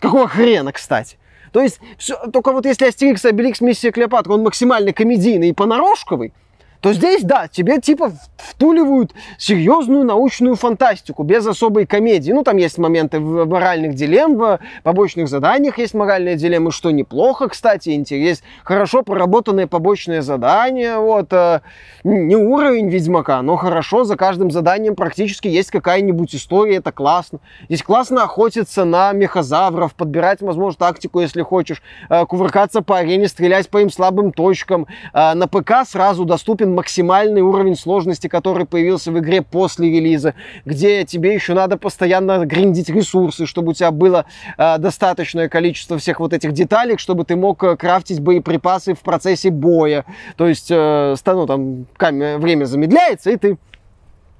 Какого 0.00 0.26
хрена, 0.26 0.72
кстати? 0.72 1.16
То 1.52 1.60
есть, 1.60 1.78
все, 1.96 2.16
только 2.32 2.52
вот 2.52 2.66
если 2.66 2.86
Астерикс 2.86 3.24
и 3.24 3.28
Обеликс 3.28 3.60
миссия 3.60 3.92
Клеопатра, 3.92 4.32
он 4.32 4.42
максимально 4.42 4.92
комедийный 4.92 5.50
и 5.50 5.52
понарошковый, 5.52 6.32
то 6.80 6.92
здесь, 6.92 7.22
да, 7.22 7.48
тебе 7.48 7.80
типа 7.80 8.12
втуливают 8.36 9.12
серьезную 9.38 10.04
научную 10.04 10.56
фантастику 10.56 11.22
без 11.22 11.46
особой 11.46 11.86
комедии. 11.86 12.32
Ну, 12.32 12.42
там 12.42 12.56
есть 12.56 12.78
моменты 12.78 13.20
моральных 13.20 13.94
дилемм, 13.94 14.36
в 14.36 14.60
побочных 14.82 15.28
заданиях 15.28 15.78
есть 15.78 15.94
моральные 15.94 16.36
дилеммы, 16.36 16.70
что 16.70 16.90
неплохо, 16.90 17.48
кстати, 17.48 17.90
интерес. 17.90 18.42
Хорошо 18.64 19.02
проработанное 19.02 19.66
побочное 19.66 20.22
задание, 20.22 20.98
вот, 20.98 21.32
э, 21.32 21.60
не 22.04 22.36
уровень 22.36 22.88
Ведьмака, 22.88 23.42
но 23.42 23.56
хорошо, 23.56 24.04
за 24.04 24.16
каждым 24.16 24.50
заданием 24.50 24.94
практически 24.94 25.48
есть 25.48 25.70
какая-нибудь 25.70 26.34
история, 26.34 26.76
это 26.76 26.92
классно. 26.92 27.40
Здесь 27.68 27.82
классно 27.82 28.22
охотиться 28.22 28.84
на 28.84 29.12
мехозавров, 29.12 29.94
подбирать, 29.94 30.40
возможно, 30.40 30.78
тактику, 30.78 31.20
если 31.20 31.42
хочешь, 31.42 31.82
э, 32.08 32.24
кувыркаться 32.26 32.82
по 32.82 32.98
арене, 32.98 33.28
стрелять 33.28 33.68
по 33.68 33.78
им 33.78 33.90
слабым 33.90 34.32
точкам. 34.32 34.86
Э, 35.12 35.34
на 35.34 35.48
ПК 35.48 35.86
сразу 35.86 36.24
доступен 36.24 36.75
максимальный 36.76 37.40
уровень 37.40 37.74
сложности, 37.74 38.28
который 38.28 38.66
появился 38.66 39.10
в 39.10 39.18
игре 39.18 39.42
после 39.42 39.90
релиза, 39.90 40.34
где 40.64 41.04
тебе 41.04 41.34
еще 41.34 41.54
надо 41.54 41.76
постоянно 41.76 42.44
гриндить 42.46 42.88
ресурсы, 42.88 43.46
чтобы 43.46 43.70
у 43.70 43.72
тебя 43.72 43.90
было 43.90 44.26
э, 44.56 44.78
достаточное 44.78 45.48
количество 45.48 45.98
всех 45.98 46.20
вот 46.20 46.32
этих 46.32 46.52
деталей, 46.52 46.96
чтобы 46.98 47.24
ты 47.24 47.34
мог 47.34 47.64
э, 47.64 47.76
крафтить 47.76 48.20
боеприпасы 48.20 48.94
в 48.94 49.00
процессе 49.00 49.50
боя. 49.50 50.04
То 50.36 50.46
есть, 50.46 50.70
э, 50.70 51.16
ну, 51.26 51.46
там 51.46 51.86
камера, 51.96 52.38
время 52.38 52.66
замедляется, 52.66 53.30
и 53.30 53.36
ты 53.36 53.58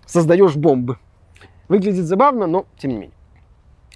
создаешь 0.06 0.54
бомбы. 0.54 0.98
Выглядит 1.68 2.04
забавно, 2.04 2.46
но 2.46 2.66
тем 2.78 2.92
не 2.92 2.96
менее 2.96 3.15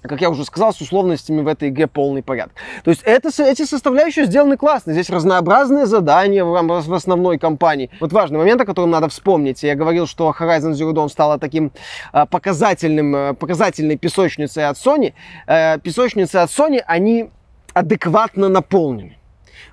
как 0.01 0.21
я 0.21 0.29
уже 0.29 0.45
сказал, 0.45 0.73
с 0.73 0.81
условностями 0.81 1.41
в 1.41 1.47
этой 1.47 1.69
игре 1.69 1.87
полный 1.87 2.23
порядок. 2.23 2.53
То 2.83 2.89
есть 2.89 3.03
это, 3.03 3.29
эти 3.43 3.65
составляющие 3.65 4.25
сделаны 4.25 4.57
классно. 4.57 4.93
Здесь 4.93 5.09
разнообразные 5.09 5.85
задания 5.85 6.43
в, 6.43 6.51
в 6.51 6.93
основной 6.93 7.37
кампании. 7.37 7.89
Вот 7.99 8.11
важный 8.11 8.39
момент, 8.39 8.61
о 8.61 8.65
котором 8.65 8.89
надо 8.89 9.09
вспомнить. 9.09 9.61
Я 9.63 9.75
говорил, 9.75 10.07
что 10.07 10.33
Horizon 10.37 10.71
Zero 10.71 10.91
Dawn 10.93 11.09
стала 11.09 11.37
таким 11.37 11.71
а, 12.11 12.25
показательным, 12.25 13.15
а, 13.15 13.33
показательной 13.33 13.97
песочницей 13.97 14.67
от 14.67 14.77
Sony. 14.77 15.13
А, 15.45 15.77
песочницы 15.77 16.37
от 16.37 16.49
Sony, 16.49 16.81
они 16.85 17.29
адекватно 17.73 18.49
наполнены 18.49 19.17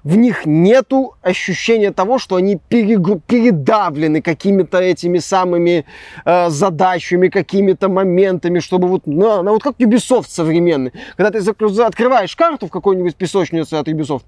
в 0.04 0.16
них 0.16 0.46
нету 0.46 1.14
ощущения 1.22 1.92
того, 1.92 2.18
что 2.18 2.36
они 2.36 2.58
перегру- 2.70 3.20
передавлены 3.26 4.22
какими-то 4.22 4.78
этими 4.78 5.18
самыми 5.18 5.84
э, 6.24 6.50
задачами, 6.50 7.28
какими-то 7.28 7.88
моментами, 7.88 8.58
чтобы 8.60 8.88
вот, 8.88 9.06
на, 9.06 9.42
на, 9.42 9.52
вот 9.52 9.62
как 9.62 9.76
Ubisoft 9.78 10.28
современный. 10.28 10.92
Когда 11.16 11.30
ты 11.30 11.82
открываешь 11.82 12.34
карту 12.36 12.66
в 12.66 12.70
какой-нибудь 12.70 13.16
песочнице 13.16 13.74
от 13.74 13.88
Ubisoft, 13.88 14.22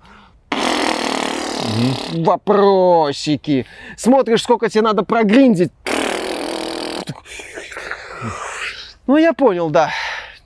угу. 0.51 2.25
вопросики. 2.25 3.66
Смотришь, 3.96 4.42
сколько 4.42 4.68
тебе 4.68 4.83
надо 4.83 5.05
прогриндить. 5.05 5.73
Ну, 9.07 9.16
я 9.16 9.33
понял, 9.33 9.70
да 9.70 9.90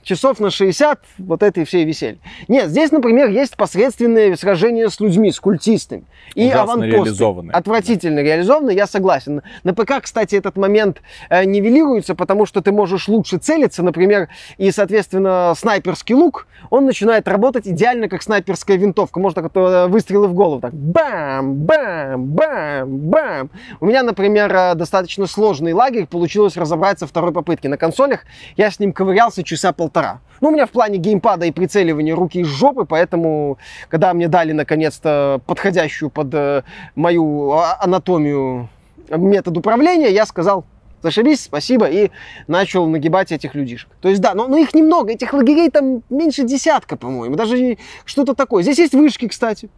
часов 0.05 0.39
на 0.41 0.51
60 0.51 1.01
вот 1.19 1.43
этой 1.43 1.65
всей 1.65 1.85
веселье. 1.85 2.19
Нет, 2.49 2.69
здесь, 2.69 2.93
например, 2.93 3.29
есть 3.29 3.57
посредственные 3.57 4.37
сражения 4.37 4.89
с 4.89 5.01
людьми, 5.01 5.33
с 5.33 5.41
культистами. 5.41 6.05
И 6.35 6.49
аванпосты. 6.49 7.51
Отвратительно 7.53 8.17
да. 8.17 8.23
реализованы, 8.23 8.71
я 8.71 8.87
согласен. 8.87 9.43
На 9.63 9.75
ПК, 9.75 10.03
кстати, 10.03 10.37
этот 10.37 10.57
момент 10.57 11.03
э, 11.29 11.45
нивелируется, 11.45 12.15
потому 12.15 12.47
что 12.47 12.61
ты 12.61 12.73
можешь 12.73 13.09
лучше 13.09 13.39
целиться, 13.39 13.83
например, 13.83 14.29
и, 14.59 14.71
соответственно, 14.71 15.55
снайперский 15.57 16.15
лук, 16.15 16.47
он 16.71 16.87
начинает 16.87 17.29
работать 17.29 17.67
идеально, 17.67 18.09
как 18.09 18.23
снайперская 18.23 18.77
винтовка. 18.77 19.21
Можно 19.21 19.43
так 19.43 19.53
э, 19.55 19.87
выстрелы 19.89 20.29
в 20.29 20.35
голову, 20.35 20.61
так 20.61 20.75
бам, 20.75 21.55
бам, 21.55 22.27
бам, 22.27 22.99
бам. 22.99 23.51
У 23.81 23.87
меня, 23.87 24.03
например, 24.03 24.55
э, 24.55 24.75
достаточно 24.75 25.27
сложный 25.27 25.73
лагерь 25.73 26.07
получилось 26.07 26.57
разобрать 26.57 26.99
со 26.99 27.07
второй 27.07 27.33
попытки. 27.33 27.67
На 27.67 27.77
консолях 27.77 28.21
я 28.57 28.71
с 28.71 28.79
ним 28.79 28.93
ковырялся 28.93 29.43
часа 29.43 29.73
полтора 29.73 29.94
полтора. 29.95 30.21
Ну, 30.41 30.49
у 30.49 30.51
меня 30.51 30.67
в 30.67 30.71
плане 30.71 30.99
геймпада 30.99 31.47
и 31.47 31.53
прицеливания 31.53 32.15
руки 32.15 32.41
из 32.41 32.47
жопы, 32.49 32.85
поэтому, 32.85 33.57
когда 33.89 34.13
мне 34.13 34.29
дали, 34.29 34.53
наконец-то, 34.53 35.41
подходящую 35.47 36.11
под 36.11 36.35
э, 36.35 36.63
мою 36.97 37.53
а, 37.53 37.79
анатомию 37.81 38.69
метод 39.09 39.57
управления, 39.57 40.11
я 40.11 40.27
сказал, 40.27 40.65
зашибись, 41.03 41.45
спасибо, 41.45 41.87
и 41.87 42.11
начал 42.47 42.87
нагибать 42.87 43.33
этих 43.33 43.55
людишек. 43.55 43.91
То 44.03 44.09
есть, 44.09 44.21
да, 44.21 44.35
но, 44.35 44.49
но 44.49 44.57
их 44.57 44.75
немного, 44.75 45.13
этих 45.13 45.33
лагерей 45.33 45.71
там 45.71 46.03
меньше 46.11 46.43
десятка, 46.43 46.97
по-моему, 46.97 47.37
даже 47.37 47.79
что-то 48.05 48.35
такое. 48.35 48.63
Здесь 48.63 48.79
есть 48.79 48.95
вышки, 48.95 49.29
кстати, 49.29 49.71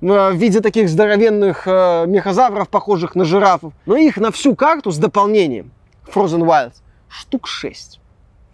в 0.00 0.32
виде 0.32 0.60
таких 0.60 0.88
здоровенных 0.88 1.64
э, 1.66 2.06
мехозавров, 2.06 2.68
похожих 2.68 3.14
на 3.14 3.24
жирафов. 3.24 3.74
Но 3.86 3.96
их 3.96 4.16
на 4.16 4.32
всю 4.32 4.56
карту 4.56 4.90
с 4.90 4.96
дополнением 4.96 5.70
Frozen 6.12 6.40
Wilds 6.40 6.76
штук 7.10 7.46
6. 7.46 7.99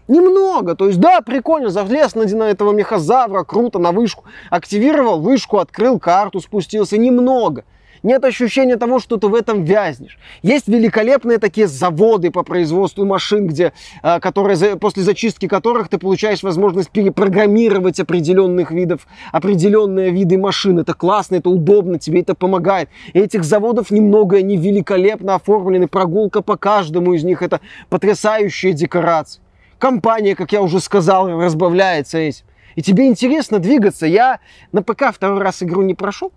Немного, 0.08 0.76
то 0.76 0.86
есть, 0.86 1.00
да, 1.00 1.20
прикольно, 1.20 1.68
залез 1.68 2.14
на, 2.14 2.24
на 2.24 2.44
этого 2.44 2.72
мехозавра, 2.72 3.42
круто, 3.42 3.78
на 3.78 3.90
вышку, 3.90 4.24
активировал 4.50 5.20
вышку, 5.20 5.58
открыл 5.58 5.98
карту, 5.98 6.40
спустился, 6.40 6.96
немного. 6.96 7.64
Нет 8.02 8.24
ощущения 8.24 8.76
того, 8.76 9.00
что 9.00 9.16
ты 9.16 9.26
в 9.26 9.34
этом 9.34 9.64
вязнешь. 9.64 10.16
Есть 10.42 10.68
великолепные 10.68 11.38
такие 11.38 11.66
заводы 11.66 12.30
по 12.30 12.44
производству 12.44 13.04
машин, 13.04 13.48
где, 13.48 13.72
а, 14.00 14.20
которые, 14.20 14.76
после 14.76 15.02
зачистки 15.02 15.48
которых 15.48 15.88
ты 15.88 15.98
получаешь 15.98 16.44
возможность 16.44 16.90
перепрограммировать 16.90 17.98
определенных 17.98 18.70
видов, 18.70 19.08
определенные 19.32 20.10
виды 20.10 20.38
машин. 20.38 20.78
Это 20.78 20.94
классно, 20.94 21.36
это 21.36 21.50
удобно, 21.50 21.98
тебе 21.98 22.20
это 22.20 22.36
помогает. 22.36 22.90
И 23.12 23.18
этих 23.18 23.42
заводов 23.42 23.90
немного, 23.90 24.36
они 24.36 24.56
великолепно 24.56 25.34
оформлены. 25.34 25.88
Прогулка 25.88 26.42
по 26.42 26.56
каждому 26.56 27.14
из 27.14 27.24
них, 27.24 27.42
это 27.42 27.60
потрясающие 27.88 28.72
декорации 28.72 29.40
компания, 29.78 30.34
как 30.34 30.52
я 30.52 30.62
уже 30.62 30.80
сказал, 30.80 31.28
разбавляется 31.40 32.18
этим. 32.18 32.44
И 32.74 32.82
тебе 32.82 33.06
интересно 33.06 33.58
двигаться. 33.58 34.06
Я 34.06 34.40
на 34.72 34.82
ПК 34.82 35.12
второй 35.12 35.40
раз 35.40 35.62
игру 35.62 35.82
не 35.82 35.94
прошел. 35.94 36.32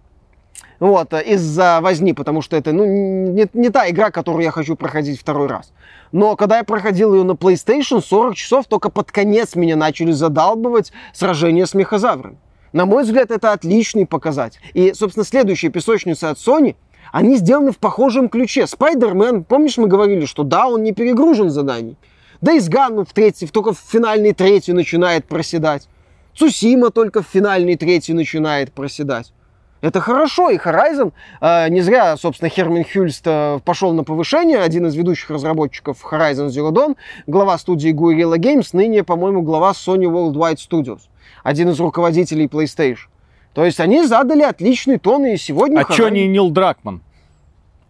Вот, 0.80 1.14
из-за 1.14 1.80
возни, 1.82 2.14
потому 2.14 2.42
что 2.42 2.56
это 2.56 2.72
ну, 2.72 2.86
не, 2.86 3.48
не 3.52 3.70
та 3.70 3.90
игра, 3.90 4.12
которую 4.12 4.44
я 4.44 4.52
хочу 4.52 4.78
проходить 4.78 5.20
второй 5.20 5.48
раз. 5.48 5.74
Но 6.14 6.38
когда 6.38 6.58
я 6.58 6.64
проходил 6.64 7.14
ее 7.14 7.24
на 7.24 7.34
PlayStation, 7.34 8.02
40 8.02 8.36
часов 8.36 8.66
только 8.68 8.90
под 8.90 9.12
конец 9.12 9.56
меня 9.56 9.76
начали 9.76 10.12
задалбывать 10.12 10.94
сражения 11.14 11.66
с 11.66 11.74
мехозаврами. 11.74 12.38
На 12.72 12.86
мой 12.86 13.04
взгляд, 13.04 13.32
это 13.32 13.52
отличный 13.52 14.06
показатель. 14.06 14.62
И, 14.74 14.94
собственно, 14.94 15.26
следующие 15.26 15.70
песочницы 15.70 16.26
от 16.26 16.38
Sony, 16.38 16.76
они 17.12 17.36
сделаны 17.36 17.72
в 17.72 17.78
похожем 17.78 18.30
ключе. 18.30 18.62
Spider-Man, 18.62 19.44
помнишь, 19.44 19.78
мы 19.78 19.88
говорили, 19.88 20.26
что 20.26 20.44
да, 20.44 20.68
он 20.68 20.84
не 20.84 20.94
перегружен 20.94 21.50
заданий. 21.50 21.98
Да 22.42 22.54
и 22.54 22.60
Сгану 22.60 23.06
в 23.06 23.14
третий, 23.14 23.48
только 23.48 23.74
в 23.74 23.80
финальной 23.80 24.34
третий 24.34 24.74
начинает 24.74 25.26
проседать. 25.26 25.88
Цусима 26.36 26.90
только 26.90 27.22
в 27.22 27.28
финальной 27.28 27.76
третий 27.76 28.14
начинает 28.14 28.72
проседать. 28.72 29.34
Это 29.82 30.02
хорошо, 30.02 30.50
и 30.50 30.58
Horizon, 30.58 31.14
э, 31.40 31.70
не 31.70 31.82
зря, 31.82 32.18
собственно, 32.18 32.50
Хермин 32.50 32.84
Хюльст 32.84 33.24
э, 33.26 33.60
пошел 33.64 33.94
на 33.94 34.04
повышение, 34.04 34.60
один 34.60 34.88
из 34.88 34.96
ведущих 34.96 35.30
разработчиков 35.30 35.98
Horizon 36.04 36.48
Zero 36.48 36.72
Dawn, 36.72 36.98
глава 37.28 37.58
студии 37.58 37.94
Guerrilla 37.94 38.38
Games, 38.38 38.70
ныне, 38.74 39.04
по-моему, 39.04 39.42
глава 39.42 39.72
Sony 39.72 40.04
Worldwide 40.04 40.58
Studios, 40.58 41.04
один 41.44 41.70
из 41.70 41.80
руководителей 41.80 42.48
PlayStation. 42.48 43.08
То 43.54 43.64
есть 43.64 43.80
они 43.80 44.06
задали 44.06 44.42
отличный 44.42 44.98
тон, 44.98 45.26
и 45.26 45.38
сегодня... 45.38 45.80
А 45.80 45.84
Horizon... 45.84 45.94
что 45.94 46.10
не 46.10 46.28
Нил 46.28 46.50
Дракман? 46.50 47.02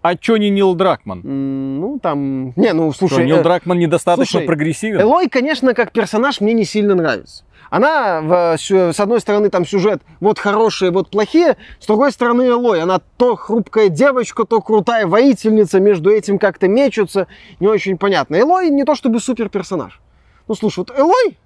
А 0.02 0.16
чё 0.16 0.38
не 0.38 0.50
Нил 0.50 0.76
Дракман? 0.76 1.22
ну, 1.24 2.00
там... 2.02 2.54
Не, 2.56 2.74
ну, 2.74 2.92
слушай... 2.94 3.16
Что, 3.16 3.24
Нил 3.24 3.38
э... 3.38 3.44
Дракман 3.44 3.80
недостаточно 3.80 4.40
слушай, 4.40 4.46
прогрессивен? 4.46 5.00
Элой, 5.00 5.28
конечно, 5.28 5.74
как 5.74 5.92
персонаж 5.92 6.40
мне 6.40 6.54
не 6.54 6.64
сильно 6.64 6.96
нравится. 6.96 7.44
Она, 7.70 8.22
в, 8.22 8.58
с 8.58 9.00
одной 9.00 9.20
стороны, 9.20 9.50
там 9.50 9.66
сюжет 9.66 10.02
вот 10.20 10.40
хорошие, 10.40 10.92
вот 10.92 11.10
плохие, 11.10 11.58
с 11.80 11.86
другой 11.86 12.12
стороны, 12.12 12.44
Элой, 12.44 12.82
она 12.82 13.00
то 13.18 13.36
хрупкая 13.36 13.90
девочка, 13.90 14.46
то 14.46 14.60
крутая 14.62 15.06
воительница, 15.06 15.80
между 15.80 16.10
этим 16.10 16.40
как-то 16.40 16.68
мечутся, 16.68 17.28
не 17.60 17.68
очень 17.68 17.98
понятно. 17.98 18.38
Элой 18.38 18.70
не 18.70 18.86
то 18.86 18.96
чтобы 18.96 19.20
супер 19.20 19.50
персонаж. 19.50 20.00
Ну, 20.48 20.56
слушай, 20.56 20.80
вот 20.80 20.92
Элой 20.98 21.38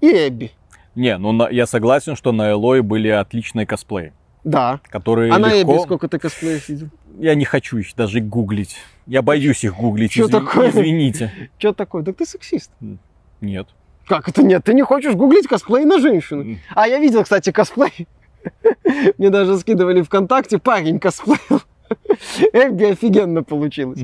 и 0.00 0.10
Эбби. 0.10 0.52
Не, 0.94 1.18
ну 1.18 1.48
я 1.50 1.66
согласен, 1.66 2.16
что 2.16 2.32
на 2.32 2.50
Элой 2.50 2.80
были 2.80 3.08
отличные 3.08 3.66
косплеи. 3.66 4.12
Да. 4.48 4.80
Которые 4.88 5.32
а 5.32 5.38
легко... 5.38 5.50
на 5.50 5.62
Эбби 5.62 5.82
сколько 5.82 6.08
ты 6.08 6.18
косплеев 6.18 6.68
видел? 6.68 6.88
Я 7.18 7.34
не 7.34 7.44
хочу 7.44 7.78
их 7.78 7.94
даже 7.96 8.20
гуглить. 8.20 8.76
Я 9.06 9.22
боюсь 9.22 9.64
их 9.64 9.76
гуглить. 9.76 10.12
Что 10.12 10.22
Изв... 10.22 10.30
такое? 10.30 10.70
Извините. 10.70 11.50
Что 11.58 11.72
такое? 11.72 12.02
Так 12.02 12.16
ты 12.16 12.24
сексист. 12.24 12.70
Нет. 13.40 13.68
Как 14.06 14.28
это 14.28 14.42
нет? 14.42 14.64
Ты 14.64 14.72
не 14.72 14.82
хочешь 14.82 15.14
гуглить 15.14 15.46
косплей 15.46 15.84
на 15.84 15.98
женщину? 15.98 16.58
А 16.74 16.88
я 16.88 16.98
видел, 16.98 17.24
кстати, 17.24 17.52
косплей. 17.52 18.08
Мне 19.18 19.28
даже 19.28 19.58
скидывали 19.58 20.00
ВКонтакте, 20.00 20.58
парень 20.58 20.98
косплеил. 20.98 21.60
Эбби 22.52 22.84
офигенно 22.84 23.42
получилось. 23.42 24.00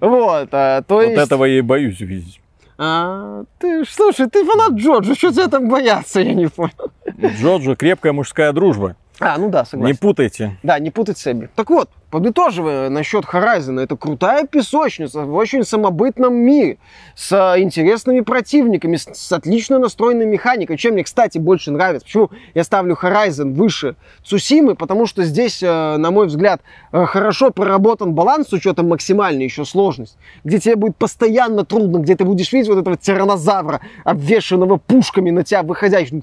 Вот, 0.00 0.48
а, 0.52 0.82
то 0.82 0.94
вот 0.96 1.02
есть... 1.02 1.18
этого 1.20 1.44
я 1.44 1.58
и 1.58 1.60
боюсь 1.60 2.00
видеть. 2.00 2.40
А, 2.80 3.42
ты, 3.58 3.84
слушай, 3.84 4.28
ты 4.28 4.44
фанат 4.44 4.74
Джорджа, 4.74 5.16
что 5.16 5.32
тебя 5.32 5.48
там 5.48 5.68
бояться, 5.68 6.20
я 6.20 6.34
не 6.34 6.46
понял. 6.46 6.92
Джорджа 7.40 7.74
крепкая 7.74 8.12
мужская 8.12 8.52
дружба. 8.52 8.94
А, 9.20 9.36
ну 9.38 9.50
да, 9.50 9.64
согласен. 9.64 9.92
Не 9.92 9.98
путайте. 9.98 10.58
Да, 10.62 10.78
не 10.78 10.90
путать 10.90 11.18
с 11.18 11.26
Эбби. 11.26 11.48
Так 11.54 11.70
вот, 11.70 11.90
подытоживая 12.10 12.88
насчет 12.88 13.24
Horizon, 13.24 13.80
это 13.80 13.96
крутая 13.96 14.46
песочница 14.46 15.22
в 15.22 15.34
очень 15.34 15.64
самобытном 15.64 16.34
мире, 16.34 16.78
с 17.14 17.32
интересными 17.58 18.20
противниками, 18.20 18.96
с, 18.96 19.08
с 19.12 19.32
отлично 19.32 19.78
настроенной 19.78 20.26
механикой. 20.26 20.76
Чем 20.76 20.94
мне, 20.94 21.04
кстати, 21.04 21.38
больше 21.38 21.70
нравится. 21.70 22.06
Почему 22.06 22.30
я 22.54 22.64
ставлю 22.64 22.96
Horizon 23.00 23.52
выше 23.52 23.96
Цусимы? 24.24 24.74
Потому 24.74 25.06
что 25.06 25.24
здесь, 25.24 25.62
э, 25.62 25.96
на 25.96 26.10
мой 26.10 26.26
взгляд, 26.28 26.62
э, 26.92 27.04
хорошо 27.04 27.50
проработан 27.50 28.14
баланс 28.14 28.48
с 28.48 28.52
учетом 28.52 28.88
максимальной 28.88 29.44
еще 29.44 29.64
сложности, 29.64 30.16
где 30.44 30.58
тебе 30.58 30.76
будет 30.76 30.96
постоянно 30.96 31.64
трудно, 31.64 31.98
где 31.98 32.16
ты 32.16 32.24
будешь 32.24 32.52
видеть 32.52 32.68
вот 32.68 32.78
этого 32.78 32.96
тиранозавра, 32.96 33.80
обвешенного 34.04 34.78
пушками 34.78 35.30
на 35.30 35.44
тебя 35.44 35.62
выходящим. 35.62 36.22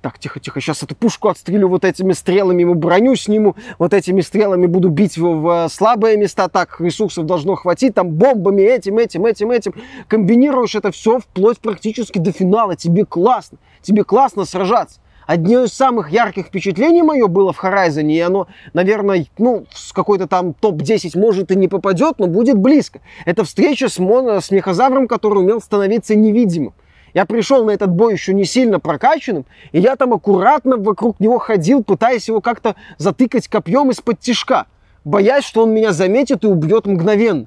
Так, 0.00 0.18
тихо, 0.18 0.38
тихо, 0.38 0.60
сейчас 0.60 0.82
эту 0.82 0.94
пушку 0.94 1.28
отстрелю 1.28 1.68
вот 1.68 1.84
этими 1.84 2.12
стрелами, 2.12 2.62
ему 2.62 2.74
броню 2.74 3.16
сниму, 3.16 3.56
вот 3.78 3.94
этими 3.94 4.20
стрелами 4.20 4.66
буду 4.66 4.91
бить 4.92 5.18
в, 5.18 5.40
в 5.40 5.68
слабые 5.68 6.16
места, 6.16 6.48
так 6.48 6.80
ресурсов 6.80 7.26
должно 7.26 7.56
хватить, 7.56 7.94
там 7.94 8.10
бомбами 8.10 8.62
этим, 8.62 8.98
этим, 8.98 9.26
этим, 9.26 9.50
этим. 9.50 9.74
Комбинируешь 10.08 10.74
это 10.74 10.90
все 10.90 11.18
вплоть 11.18 11.58
практически 11.58 12.18
до 12.18 12.32
финала. 12.32 12.76
Тебе 12.76 13.04
классно, 13.04 13.58
тебе 13.82 14.04
классно 14.04 14.44
сражаться. 14.44 15.00
Одно 15.26 15.64
из 15.64 15.72
самых 15.72 16.10
ярких 16.10 16.46
впечатлений 16.46 17.02
мое 17.02 17.28
было 17.28 17.52
в 17.52 17.62
Horizon, 17.62 18.10
и 18.10 18.18
оно, 18.18 18.48
наверное, 18.72 19.26
ну, 19.38 19.66
с 19.72 19.92
какой-то 19.92 20.26
там 20.26 20.52
топ-10 20.52 21.18
может 21.18 21.50
и 21.52 21.56
не 21.56 21.68
попадет, 21.68 22.18
но 22.18 22.26
будет 22.26 22.58
близко. 22.58 23.00
Это 23.24 23.44
встреча 23.44 23.88
с, 23.88 23.98
моно, 23.98 24.40
с 24.40 24.50
мехозавром, 24.50 25.06
который 25.06 25.38
умел 25.38 25.60
становиться 25.60 26.14
невидимым. 26.14 26.74
Я 27.14 27.26
пришел 27.26 27.64
на 27.64 27.72
этот 27.72 27.90
бой 27.90 28.14
еще 28.14 28.32
не 28.32 28.44
сильно 28.44 28.80
прокачанным, 28.80 29.44
и 29.72 29.80
я 29.80 29.96
там 29.96 30.14
аккуратно 30.14 30.76
вокруг 30.76 31.20
него 31.20 31.38
ходил, 31.38 31.84
пытаясь 31.84 32.28
его 32.28 32.40
как-то 32.40 32.74
затыкать 32.96 33.48
копьем 33.48 33.90
из-под 33.90 34.18
тишка, 34.18 34.66
боясь, 35.04 35.44
что 35.44 35.62
он 35.62 35.72
меня 35.72 35.92
заметит 35.92 36.44
и 36.44 36.46
убьет 36.46 36.86
мгновенно. 36.86 37.46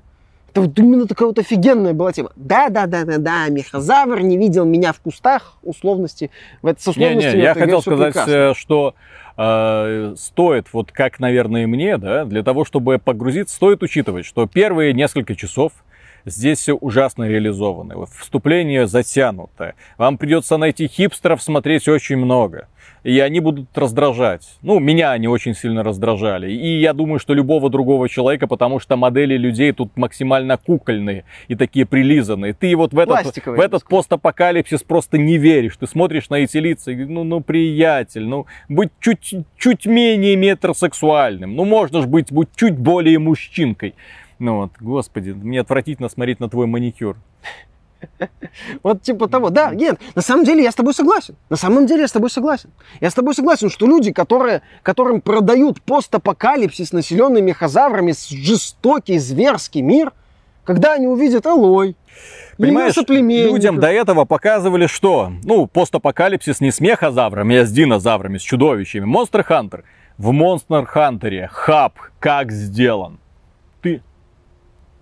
Это 0.51 0.61
вот 0.61 0.79
именно 0.79 1.05
такая 1.05 1.27
вот 1.27 1.37
офигенная 1.37 1.93
была 1.93 2.13
тема. 2.13 2.31
Да, 2.37 2.69
да, 2.69 2.85
да, 2.85 3.03
да, 3.03 3.17
да, 3.17 3.49
мехозавр 3.49 4.21
не 4.21 4.37
видел 4.37 4.63
меня 4.63 4.93
в 4.93 5.01
кустах, 5.01 5.57
условности. 5.63 6.31
В 6.61 6.67
это, 6.67 6.81
с 6.81 6.87
условностями 6.87 7.31
Не, 7.31 7.37
не, 7.39 7.43
я 7.43 7.51
это 7.51 7.59
хотел 7.59 7.81
сказать, 7.81 8.13
прекрасно. 8.13 8.31
э, 8.31 8.53
что 8.55 8.95
э, 9.35 10.15
стоит, 10.17 10.67
вот 10.71 10.93
как, 10.93 11.19
наверное, 11.19 11.67
мне, 11.67 11.97
да, 11.97 12.23
для 12.23 12.41
того, 12.41 12.63
чтобы 12.63 12.99
погрузиться, 12.99 13.53
стоит 13.53 13.83
учитывать, 13.83 14.25
что 14.25 14.47
первые 14.47 14.93
несколько 14.93 15.35
часов 15.35 15.73
здесь 16.23 16.59
все 16.59 16.73
ужасно 16.73 17.25
реализовано. 17.25 18.05
Вступление 18.05 18.87
затянуто. 18.87 19.73
Вам 19.97 20.17
придется 20.17 20.55
найти 20.55 20.87
хипстеров 20.87 21.41
смотреть 21.43 21.89
очень 21.89 22.15
много. 22.15 22.69
И 23.05 23.19
они 23.19 23.39
будут 23.39 23.67
раздражать. 23.77 24.57
Ну, 24.63 24.79
меня 24.79 25.11
они 25.11 25.27
очень 25.27 25.53
сильно 25.53 25.83
раздражали. 25.83 26.51
И 26.51 26.79
я 26.79 26.91
думаю, 26.91 27.19
что 27.19 27.35
любого 27.35 27.69
другого 27.69 28.09
человека, 28.09 28.47
потому 28.47 28.79
что 28.79 28.95
модели 28.95 29.37
людей 29.37 29.73
тут 29.73 29.95
максимально 29.95 30.57
кукольные 30.57 31.23
и 31.47 31.53
такие 31.53 31.85
прилизанные. 31.85 32.53
Ты 32.53 32.75
вот 32.75 32.93
в 32.93 32.97
этот, 32.97 33.21
Пластиковые, 33.21 33.61
в 33.61 33.63
этот 33.63 33.87
постапокалипсис 33.87 34.81
просто 34.81 35.19
не 35.19 35.37
веришь. 35.37 35.77
Ты 35.77 35.85
смотришь 35.85 36.31
на 36.31 36.37
эти 36.37 36.57
лица 36.57 36.91
и 36.91 36.95
ну, 37.05 37.23
ну, 37.23 37.41
приятель, 37.41 38.25
ну, 38.25 38.47
будь 38.69 38.89
чуть, 38.99 39.35
чуть 39.55 39.85
менее 39.85 40.35
метросексуальным. 40.35 41.55
Ну, 41.55 41.63
можно 41.63 42.01
же 42.01 42.07
быть, 42.07 42.31
будь 42.31 42.49
чуть 42.55 42.75
более 42.75 43.19
мужчинкой. 43.19 43.93
Ну 44.39 44.57
вот, 44.57 44.71
господи, 44.79 45.29
мне 45.29 45.61
отвратительно 45.61 46.09
смотреть 46.09 46.39
на 46.39 46.49
твой 46.49 46.65
маникюр. 46.65 47.17
Вот 48.83 49.01
типа 49.01 49.27
того. 49.27 49.49
Да, 49.49 49.73
нет, 49.73 49.99
на 50.15 50.21
самом 50.21 50.45
деле 50.45 50.63
я 50.63 50.71
с 50.71 50.75
тобой 50.75 50.93
согласен. 50.93 51.35
На 51.49 51.55
самом 51.55 51.85
деле 51.85 52.01
я 52.01 52.07
с 52.07 52.11
тобой 52.11 52.29
согласен. 52.29 52.69
Я 53.01 53.09
с 53.09 53.13
тобой 53.13 53.33
согласен, 53.33 53.69
что 53.69 53.87
люди, 53.87 54.11
которые, 54.11 54.61
которым 54.83 55.21
продают 55.21 55.81
постапокалипсис, 55.81 56.91
населенный 56.93 57.41
мехозаврами, 57.41 58.13
жестокий, 58.29 59.17
зверский 59.17 59.81
мир, 59.81 60.13
когда 60.63 60.93
они 60.93 61.07
увидят 61.07 61.45
Алой, 61.45 61.95
Понимаешь, 62.57 62.95
людям 62.95 63.79
до 63.79 63.87
этого 63.87 64.25
показывали 64.25 64.87
что? 64.87 65.31
Ну, 65.43 65.67
постапокалипсис 65.67 66.61
не 66.61 66.71
с 66.71 66.79
мехозаврами, 66.79 67.57
а 67.57 67.65
с 67.65 67.71
динозаврами, 67.71 68.37
с 68.37 68.41
чудовищами. 68.41 69.05
Монстр 69.05 69.43
Хантер. 69.43 69.83
В 70.17 70.31
Монстр 70.31 70.85
Хантере 70.85 71.49
хаб 71.51 71.99
как 72.19 72.51
сделан. 72.53 73.19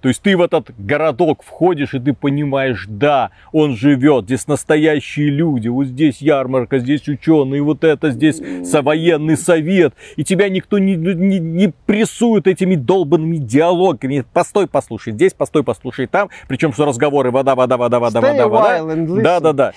То 0.03 0.09
есть 0.09 0.21
ты 0.21 0.35
в 0.35 0.41
этот 0.41 0.69
городок 0.77 1.43
входишь, 1.43 1.93
и 1.93 1.99
ты 1.99 2.11
понимаешь, 2.11 2.87
да, 2.89 3.31
он 3.53 3.77
живет, 3.77 4.25
здесь 4.25 4.47
настоящие 4.47 5.29
люди, 5.29 5.69
вот 5.69 5.87
здесь 5.87 6.17
ярмарка, 6.21 6.79
здесь 6.79 7.07
ученые, 7.07 7.61
вот 7.61 7.85
это 7.85 8.11
здесь 8.11 8.41
военный 8.81 9.37
совет, 9.37 9.93
и 10.17 10.25
тебя 10.25 10.49
никто 10.49 10.77
не, 10.77 10.97
не, 10.97 11.39
не 11.39 11.73
прессует 11.85 12.47
этими 12.47 12.75
долбанными 12.75 13.37
диалогами. 13.37 14.25
Постой, 14.33 14.67
послушай, 14.67 15.13
здесь, 15.13 15.33
постой, 15.33 15.63
послушай 15.63 16.07
там, 16.07 16.29
причем 16.49 16.73
что 16.73 16.83
разговоры 16.83 17.31
вода, 17.31 17.55
вода, 17.55 17.77
вода, 17.77 18.01
вода, 18.01 18.19
Stay 18.19 18.45
вода, 18.45 18.83
вода. 18.83 19.21
Да, 19.21 19.39
да, 19.39 19.53
да. 19.53 19.73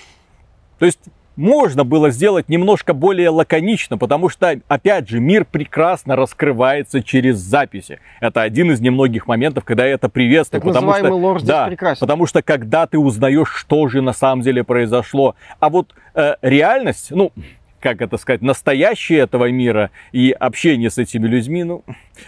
То 0.77 0.85
есть 0.85 0.99
можно 1.37 1.85
было 1.85 2.09
сделать 2.09 2.49
немножко 2.49 2.93
более 2.93 3.29
лаконично, 3.29 3.97
потому 3.97 4.27
что, 4.27 4.59
опять 4.67 5.07
же, 5.07 5.19
мир 5.19 5.45
прекрасно 5.45 6.15
раскрывается 6.15 7.01
через 7.01 7.37
записи. 7.37 7.99
Это 8.19 8.41
один 8.41 8.71
из 8.71 8.81
немногих 8.81 9.27
моментов, 9.27 9.63
когда 9.63 9.85
я 9.85 9.93
это 9.93 10.09
приветствую. 10.09 10.61
Так 10.61 10.73
потому 10.73 10.93
что, 10.93 11.13
лор 11.13 11.39
здесь 11.39 11.49
да, 11.49 11.67
прекрасен. 11.67 11.99
потому 11.99 12.25
что 12.25 12.41
когда 12.41 12.87
ты 12.87 12.97
узнаешь, 12.97 13.53
что 13.53 13.87
же 13.87 14.01
на 14.01 14.13
самом 14.13 14.41
деле 14.41 14.63
произошло, 14.63 15.35
а 15.59 15.69
вот 15.69 15.93
э, 16.15 16.35
реальность, 16.41 17.11
ну, 17.11 17.31
как 17.79 18.01
это 18.01 18.17
сказать, 18.17 18.41
настоящее 18.41 19.19
этого 19.19 19.49
мира 19.51 19.91
и 20.11 20.31
общение 20.31 20.89
с 20.89 20.97
этими 20.97 21.27
людьми, 21.27 21.63
ну, 21.63 21.83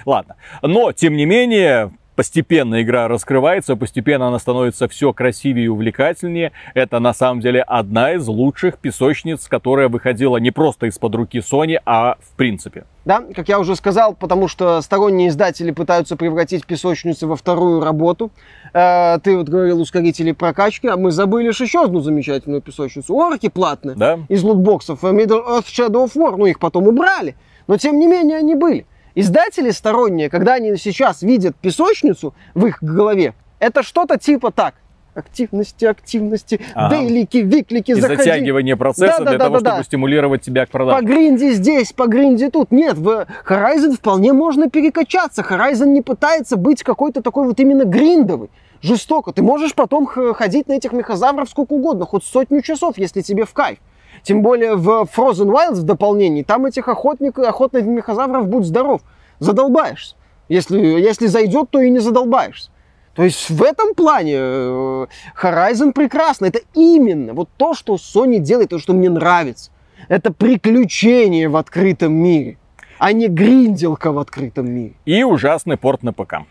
ладно. 0.06 0.36
Но, 0.62 0.92
тем 0.92 1.16
не 1.16 1.26
менее, 1.26 1.92
постепенно 2.20 2.82
игра 2.82 3.08
раскрывается, 3.08 3.78
постепенно 3.78 4.28
она 4.28 4.40
становится 4.40 4.90
все 4.90 5.14
красивее 5.14 5.68
и 5.68 5.70
увлекательнее. 5.70 6.52
Это 6.74 7.00
на 7.00 7.14
самом 7.14 7.40
деле 7.40 7.62
одна 7.62 8.12
из 8.12 8.28
лучших 8.28 8.78
песочниц, 8.78 9.48
которая 9.48 9.88
выходила 9.88 10.36
не 10.36 10.52
просто 10.52 10.88
из-под 10.88 11.16
руки 11.16 11.38
Sony, 11.38 11.78
а 11.86 12.18
в 12.20 12.36
принципе. 12.36 12.84
Да, 13.06 13.24
как 13.34 13.48
я 13.48 13.58
уже 13.58 13.74
сказал, 13.78 14.16
потому 14.16 14.50
что 14.50 14.82
сторонние 14.82 15.30
издатели 15.30 15.72
пытаются 15.72 16.18
превратить 16.18 16.66
песочницу 16.66 17.26
во 17.26 17.38
вторую 17.38 17.82
работу. 17.82 18.32
Э, 18.74 19.18
ты 19.24 19.38
вот 19.38 19.48
говорил 19.48 19.80
ускорители 19.80 20.34
прокачки, 20.34 20.90
а 20.90 20.98
мы 20.98 21.12
забыли 21.12 21.48
еще 21.48 21.86
одну 21.86 22.02
замечательную 22.02 22.62
песочницу. 22.62 23.16
Орки 23.16 23.48
платные 23.48 23.96
Да? 23.96 24.20
из 24.28 24.44
лутбоксов. 24.44 25.06
э, 25.06 25.08
Middle 25.08 25.48
Earth 25.48 25.68
Shadow 25.68 26.04
of 26.04 26.18
War, 26.18 26.36
ну 26.36 26.48
их 26.48 26.60
потом 26.60 26.86
убрали. 26.90 27.38
Но 27.68 27.78
тем 27.78 27.98
не 27.98 28.08
менее 28.08 28.40
они 28.40 28.56
были. 28.56 28.86
Издатели 29.16 29.72
сторонние, 29.72 30.30
когда 30.30 30.54
они 30.56 30.76
сейчас 30.78 31.22
видят 31.22 31.56
песочницу 31.56 32.34
в 32.54 32.66
их 32.66 32.82
голове, 32.82 33.34
это 33.60 33.84
что-то 33.84 34.18
типа 34.18 34.52
так. 34.52 34.76
Активности, 35.16 35.86
активности, 35.86 36.62
Ага. 36.76 36.96
дейлики, 36.96 37.38
виклики, 37.38 37.92
И 37.92 37.96
заходи. 37.96 38.18
затягивание 38.24 38.78
процесса 38.78 39.18
Да, 39.20 39.32
для 39.32 39.38
да, 39.38 39.46
того, 39.46 39.56
да, 39.60 39.70
чтобы 39.72 39.78
да. 39.80 39.84
стимулировать 39.84 40.42
тебя 40.44 40.66
к 40.66 40.70
По 40.70 40.78
продаже. 40.78 41.06
гринде 41.06 41.52
здесь, 41.52 41.92
по 41.92 42.06
гринде 42.08 42.50
тут. 42.52 42.72
Нет, 42.72 42.96
в 42.98 43.26
Horizon 43.46 43.96
вполне 43.98 44.32
можно 44.34 44.70
перекачаться. 44.70 45.42
Horizon 45.42 45.88
не 45.88 46.02
пытается 46.02 46.56
быть 46.58 46.84
какой-то 46.84 47.22
такой 47.22 47.48
вот 47.48 47.60
именно 47.60 47.84
гриндовый. 47.84 48.50
Жестоко. 48.82 49.34
Ты 49.34 49.42
можешь 49.42 49.74
потом 49.74 50.06
ходить 50.06 50.70
на 50.70 50.74
этих 50.74 50.94
мехозавров 50.94 51.50
сколько 51.50 51.74
угодно, 51.74 52.06
хоть 52.06 52.24
сотню 52.24 52.62
часов, 52.62 52.98
если 52.98 53.20
тебе 53.22 53.44
в 53.46 53.52
кайф. 53.52 53.80
Тем 54.24 54.42
более 54.42 54.76
в 54.76 55.08
Frozen 55.16 55.52
Wilds 55.52 55.76
в 55.76 55.84
дополнении, 55.84 56.44
там 56.44 56.66
этих 56.66 56.88
охотников, 56.88 57.46
охотных 57.48 57.86
мехозавров, 57.86 58.48
будь 58.48 58.66
здоров, 58.66 59.02
задолбаешься. 59.40 60.16
Если, 60.50 60.80
если 60.80 61.28
зайдет, 61.28 61.70
то 61.70 61.80
и 61.80 61.90
не 61.90 62.00
задолбаешься. 62.00 62.72
То 63.16 63.24
есть 63.24 63.50
в 63.50 63.64
этом 63.64 63.96
плане 63.96 64.36
э, 64.36 65.06
Horizon 65.42 65.94
прекрасно. 65.94 66.46
Это 66.46 66.62
именно 66.74 67.34
вот 67.34 67.50
то, 67.58 67.74
что 67.74 67.96
Sony 67.96 68.40
делает, 68.40 68.70
то, 68.70 68.80
что 68.80 68.94
мне 68.94 69.10
нравится. 69.10 69.72
Это 70.08 70.32
приключение 70.32 71.50
в 71.50 71.58
открытом 71.58 72.14
мире, 72.14 72.58
а 72.98 73.12
не 73.12 73.28
гринделка 73.28 74.12
в 74.12 74.20
открытом 74.20 74.72
мире. 74.72 74.94
И 75.06 75.24
ужасный 75.24 75.78
порт 75.78 76.04
на 76.04 76.14
ПК. 76.14 76.46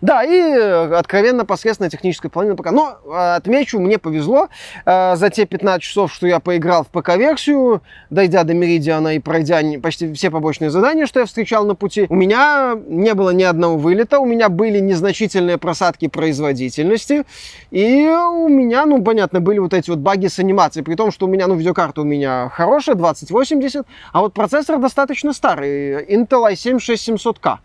Да, 0.00 0.24
и 0.24 0.30
э, 0.30 0.94
откровенно 0.94 1.44
посредственная 1.44 1.90
техническая 1.90 2.30
половина 2.30 2.56
ПК. 2.56 2.70
Но 2.70 2.98
э, 3.04 3.36
отмечу, 3.36 3.78
мне 3.78 3.98
повезло 3.98 4.48
э, 4.84 5.16
за 5.16 5.30
те 5.30 5.46
15 5.46 5.82
часов, 5.82 6.12
что 6.12 6.26
я 6.26 6.40
поиграл 6.40 6.84
в 6.84 6.88
ПК-версию, 6.88 7.82
дойдя 8.10 8.44
до 8.44 8.54
Меридиана 8.54 9.14
и 9.14 9.18
пройдя 9.18 9.60
почти 9.82 10.12
все 10.12 10.30
побочные 10.30 10.70
задания, 10.70 11.06
что 11.06 11.20
я 11.20 11.26
встречал 11.26 11.66
на 11.66 11.74
пути, 11.74 12.06
у 12.08 12.14
меня 12.14 12.76
не 12.86 13.14
было 13.14 13.30
ни 13.30 13.42
одного 13.42 13.76
вылета, 13.76 14.18
у 14.18 14.26
меня 14.26 14.48
были 14.48 14.78
незначительные 14.80 15.58
просадки 15.58 16.08
производительности, 16.08 17.24
и 17.70 18.06
у 18.06 18.48
меня, 18.48 18.86
ну, 18.86 19.02
понятно, 19.02 19.40
были 19.40 19.58
вот 19.58 19.74
эти 19.74 19.90
вот 19.90 20.00
баги 20.00 20.26
с 20.26 20.38
анимацией, 20.38 20.84
при 20.84 20.94
том, 20.94 21.10
что 21.10 21.26
у 21.26 21.28
меня, 21.28 21.46
ну, 21.46 21.54
видеокарта 21.54 22.02
у 22.02 22.04
меня 22.04 22.50
хорошая, 22.52 22.96
2080, 22.96 23.86
а 24.12 24.20
вот 24.20 24.34
процессор 24.34 24.78
достаточно 24.78 25.32
старый, 25.32 26.04
Intel 26.04 26.52
i7 26.52 26.76
6700K. 26.76 27.58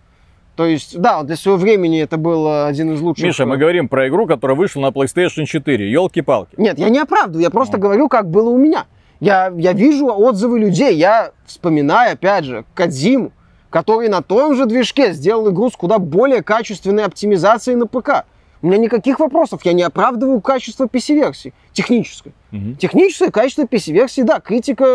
То 0.55 0.65
есть, 0.65 0.99
да, 0.99 1.23
для 1.23 1.35
своего 1.37 1.57
времени 1.59 2.01
это 2.01 2.17
был 2.17 2.45
э, 2.47 2.65
один 2.65 2.93
из 2.93 3.01
лучших... 3.01 3.25
Миша, 3.25 3.45
мы 3.45 3.57
говорим 3.57 3.87
про 3.87 4.07
игру, 4.09 4.27
которая 4.27 4.57
вышла 4.57 4.81
на 4.81 4.87
PlayStation 4.87 5.45
4. 5.45 5.89
Елки-палки. 5.91 6.55
Нет, 6.57 6.77
я 6.77 6.89
не 6.89 6.99
оправдываю, 6.99 7.41
я 7.41 7.49
просто 7.49 7.77
Ну. 7.77 7.83
говорю, 7.83 8.09
как 8.09 8.29
было 8.29 8.49
у 8.49 8.57
меня. 8.57 8.85
Я, 9.19 9.53
я 9.55 9.73
вижу 9.73 10.07
отзывы 10.07 10.59
людей, 10.59 10.95
я 10.95 11.31
вспоминаю, 11.45 12.13
опять 12.13 12.43
же, 12.43 12.65
Кадзиму, 12.73 13.31
который 13.69 14.09
на 14.09 14.21
том 14.21 14.55
же 14.55 14.65
движке 14.65 15.13
сделал 15.13 15.49
игру 15.51 15.69
с 15.69 15.75
куда 15.75 15.99
более 15.99 16.43
качественной 16.43 17.05
оптимизацией 17.05 17.77
на 17.77 17.87
ПК. 17.87 18.25
У 18.63 18.67
меня 18.67 18.77
никаких 18.77 19.19
вопросов, 19.19 19.61
я 19.63 19.73
не 19.73 19.81
оправдываю 19.83 20.41
качество 20.41 20.85
PC-версии, 20.85 21.53
технической. 21.71 22.33
Мгм. 22.51 22.75
Техническое 22.75 23.31
качество 23.31 23.63
PC-версии, 23.63 24.21
да, 24.21 24.39
критика 24.39 24.85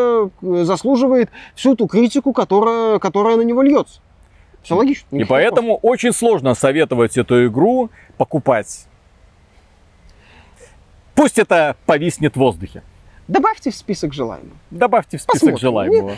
э, 0.43 0.65
заслуживает 0.65 1.31
всю 1.55 1.75
ту 1.75 1.87
критику, 1.89 2.33
которая, 2.33 2.99
которая 3.01 3.37
на 3.37 3.43
него 3.43 3.63
льется. 3.63 4.01
Все 4.67 4.75
логично. 4.75 5.17
И 5.17 5.25
поэтому 5.25 5.77
очень 5.77 6.13
сложно 6.13 6.55
советовать 6.55 7.17
эту 7.17 7.47
игру 7.47 7.91
покупать. 8.17 8.87
Пусть 11.15 11.39
это 11.39 11.77
повиснет 11.87 12.35
в 12.35 12.39
воздухе. 12.39 12.83
Добавьте 13.29 13.71
в 13.71 13.75
список 13.77 14.13
желаемых. 14.13 14.53
Добавьте 14.71 15.19
в 15.19 15.23
список 15.23 15.41
Посмотрим. 15.41 15.59
желаемого. 15.59 16.17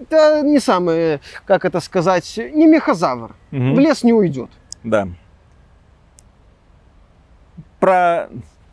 Это 0.00 0.42
не 0.42 0.60
самый, 0.60 1.18
как 1.44 1.64
это 1.64 1.80
сказать, 1.80 2.38
не 2.38 2.66
мехозавр. 2.66 3.34
Мгм. 3.50 3.74
В 3.74 3.78
лес 3.80 4.04
не 4.04 4.12
уйдет. 4.12 4.50
Да. 4.84 5.08
Про 7.80 8.28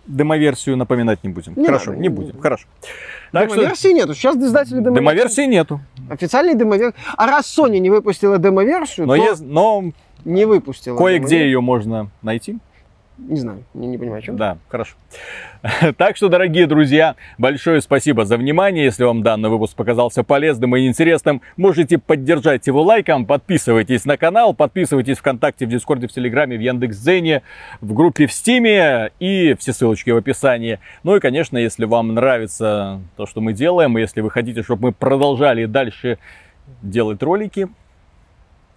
демоверсию 0.06 0.78
напоминать 0.78 1.24
не 1.24 1.30
будем. 1.30 1.54
Не 1.56 1.66
Хорошо, 1.66 1.92
надо. 1.92 2.02
не 2.02 2.10
будем. 2.10 2.40
Хорошо. 2.40 2.68
Так 3.32 3.50
что 3.50 3.60
Демоверсии 3.60 3.92
нету. 3.92 4.14
Сейчас 4.14 4.36
издатели 4.36 4.76
демоверсии. 4.80 5.00
демоверсии 5.00 5.46
нету. 5.48 5.82
Официальной 6.10 6.56
демоверсии. 6.56 6.96
А 7.18 7.26
раз 7.28 7.58
Sony 7.58 7.80
не 7.80 7.90
выпустила 7.90 8.38
демоверсию, 8.38 9.08
Но, 9.08 9.16
то 9.16 9.24
есть, 9.24 9.42
но 9.42 9.92
не 10.24 10.46
выпустила. 10.46 10.98
кое-где 10.98 11.46
ее 11.46 11.62
можно 11.62 12.10
найти. 12.22 12.58
Не 13.18 13.40
знаю, 13.40 13.64
не, 13.74 13.88
не 13.88 13.98
понимаю, 13.98 14.20
о 14.20 14.22
чем. 14.22 14.36
Да, 14.36 14.58
хорошо. 14.68 14.96
Так 15.98 16.18
что, 16.18 16.28
дорогие 16.28 16.68
друзья, 16.68 17.16
большое 17.38 17.82
спасибо 17.82 18.26
за 18.26 18.38
внимание. 18.38 18.84
Если 18.84 19.04
вам 19.04 19.24
данный 19.24 19.50
выпуск 19.50 19.76
показался 19.76 20.24
полезным 20.24 20.76
и 20.76 20.86
интересным, 20.86 21.42
можете 21.56 21.98
поддержать 21.98 22.68
его 22.68 22.84
лайком, 22.84 23.26
подписывайтесь 23.26 24.04
на 24.04 24.18
канал, 24.18 24.54
подписывайтесь 24.54 25.18
ВКонтакте, 25.18 25.66
в 25.66 25.70
Дискорде, 25.70 26.08
в 26.08 26.12
Телеграме, 26.12 26.58
в 26.58 26.62
Яндекс.Дзене, 26.62 27.42
в 27.80 27.94
группе 27.94 28.28
в 28.28 28.34
Стиме 28.34 29.12
и 29.20 29.56
все 29.60 29.72
ссылочки 29.72 30.10
в 30.10 30.18
описании. 30.18 30.80
Ну 31.04 31.16
и, 31.16 31.20
конечно, 31.22 31.58
если 31.58 31.86
вам 31.86 32.14
нравится 32.14 33.00
то, 33.16 33.26
что 33.26 33.40
мы 33.40 33.54
делаем, 33.54 33.98
и 33.98 34.02
если 34.02 34.20
вы 34.20 34.30
хотите, 34.30 34.62
чтобы 34.62 34.88
мы 34.88 34.92
продолжали 34.92 35.66
дальше 35.66 36.20
делать 36.82 37.24
ролики, 37.24 37.70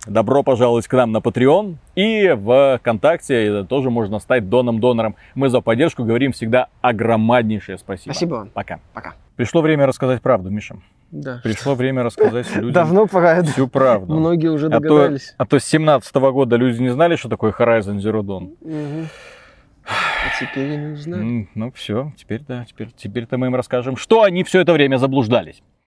Добро 0.06 0.42
пожаловать 0.42 0.86
к 0.86 0.92
нам 0.94 1.12
на 1.12 1.18
Patreon 1.18 1.76
и 1.94 2.30
в 2.30 2.78
ВКонтакте 2.78 3.64
тоже 3.64 3.90
можно 3.90 4.20
стать 4.20 4.48
доном-донором. 4.48 5.16
Мы 5.34 5.48
за 5.50 5.60
поддержку 5.60 6.04
говорим 6.04 6.32
всегда 6.32 6.68
огромнейшее 6.80 7.78
спасибо. 7.78 8.12
Спасибо 8.12 8.34
вам. 8.36 8.50
Пока. 8.50 8.80
Пока. 8.94 9.14
Пришло 9.36 9.60
время 9.60 9.86
рассказать 9.86 10.22
правду, 10.22 10.50
Миша. 10.50 10.76
Да. 11.10 11.40
Пришло 11.42 11.74
время 11.74 12.02
рассказать 12.02 12.54
людям 12.56 12.72
Давно 12.72 13.06
пора. 13.06 13.42
всю 13.42 13.66
правду. 13.66 14.14
Многие 14.14 14.48
уже 14.48 14.66
а, 14.68 14.70
то, 14.70 14.80
догадались. 14.80 15.34
а 15.36 15.46
то 15.46 15.58
с 15.58 15.64
17 15.64 16.14
года 16.14 16.56
люди 16.56 16.80
не 16.82 16.90
знали, 16.90 17.16
что 17.16 17.28
такое 17.28 17.52
Horizon 17.52 17.96
Zero 17.98 18.20
Dawn. 18.22 18.54
Мгм. 18.60 19.08
А 19.86 20.38
теперь 20.38 20.72
они 20.74 20.92
узнают. 20.92 21.24
М, 21.24 21.48
Ну 21.54 21.72
все, 21.72 22.12
теперь 22.16 22.42
да, 22.46 22.64
теперь, 22.66 22.90
теперь-то 22.94 23.38
мы 23.38 23.46
им 23.46 23.54
расскажем, 23.54 23.96
что 23.96 24.22
они 24.22 24.44
все 24.44 24.60
это 24.60 24.72
время 24.74 24.96
заблуждались. 24.98 25.62